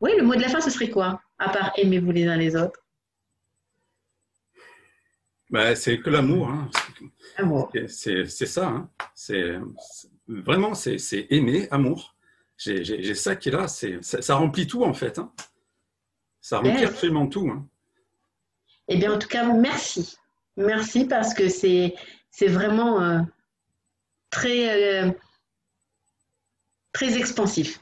oui, 0.00 0.12
le 0.16 0.24
mot 0.24 0.34
de 0.34 0.42
la 0.42 0.48
fin, 0.48 0.60
ce 0.60 0.70
serait 0.70 0.90
quoi? 0.90 1.20
À 1.38 1.48
part 1.48 1.72
aimez-vous 1.76 2.10
les 2.12 2.26
uns 2.26 2.36
les 2.36 2.56
autres 2.56 2.84
bah, 5.50 5.74
C'est 5.74 6.00
que 6.00 6.10
l'amour. 6.10 6.48
Hein. 6.48 6.70
C'est 7.88 8.26
ça. 8.26 8.68
Hein. 8.68 8.90
C'est 9.14 9.58
Vraiment, 10.28 10.74
c'est 10.74 11.26
aimer, 11.30 11.68
amour. 11.70 12.16
J'ai 12.56 13.14
ça 13.14 13.36
qui 13.36 13.48
est 13.48 13.52
là. 13.52 13.68
Ça, 13.68 14.22
ça, 14.22 14.34
remplit 14.34 14.66
tout, 14.66 14.82
en 14.82 14.94
fait. 14.94 15.18
Hein. 15.18 15.32
Ça 16.40 16.58
remplit 16.58 16.84
absolument 16.84 17.28
tout. 17.28 17.48
Hein. 17.48 17.66
Eh 18.88 18.96
bien, 18.96 19.12
en 19.12 19.18
tout 19.18 19.28
cas, 19.28 19.44
merci. 19.52 20.16
Merci 20.56 21.04
parce 21.04 21.34
que 21.34 21.48
c'est 21.48 21.94
vraiment 22.40 23.02
euh, 23.02 23.20
très, 24.30 25.04
euh, 25.04 25.10
très 26.96 27.18
expansif. 27.18 27.80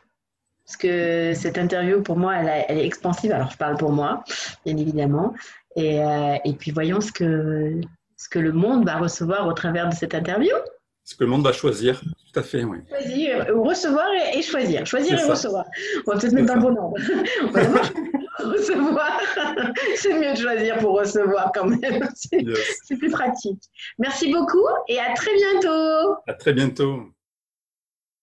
Parce 0.66 0.76
que 0.76 1.32
cette 1.34 1.56
interview, 1.56 2.02
pour 2.02 2.16
moi, 2.16 2.34
elle, 2.36 2.78
est 2.78 2.84
expansive. 2.84 3.30
Alors, 3.32 3.50
je 3.50 3.56
parle 3.56 3.76
pour 3.76 3.92
moi, 3.92 4.24
bien 4.64 4.76
évidemment. 4.76 5.34
Et, 5.76 6.02
euh, 6.02 6.36
et, 6.44 6.54
puis, 6.54 6.72
voyons 6.72 7.00
ce 7.00 7.12
que, 7.12 7.80
ce 8.16 8.28
que 8.28 8.40
le 8.40 8.52
monde 8.52 8.84
va 8.84 8.96
recevoir 8.96 9.46
au 9.46 9.52
travers 9.52 9.88
de 9.88 9.94
cette 9.94 10.14
interview. 10.14 10.54
Ce 11.04 11.14
que 11.14 11.22
le 11.22 11.30
monde 11.30 11.44
va 11.44 11.52
choisir, 11.52 12.00
tout 12.00 12.40
à 12.40 12.42
fait, 12.42 12.64
oui. 12.64 12.78
Choisir, 12.88 13.46
recevoir 13.54 14.08
et, 14.34 14.42
choisir. 14.42 14.86
Choisir 14.86 15.20
et 15.20 15.30
recevoir. 15.30 15.66
On 16.06 16.12
va 16.12 16.18
peut-être 16.18 16.32
mettre 16.32 16.48
dans 16.48 16.54
le 16.54 16.60
bon 16.62 16.76
ordre. 16.76 16.96
recevoir. 18.38 19.20
C'est 19.96 20.14
mieux 20.14 20.32
de 20.32 20.38
choisir 20.38 20.78
pour 20.78 20.98
recevoir 20.98 21.52
quand 21.54 21.66
même. 21.66 22.08
C'est 22.14 22.96
plus 22.96 23.10
pratique. 23.10 23.62
Merci 23.98 24.32
beaucoup 24.32 24.66
et 24.88 24.98
à 24.98 25.12
très 25.14 25.34
bientôt. 25.34 26.16
À 26.26 26.34
très 26.34 26.54
bientôt. 26.54 27.14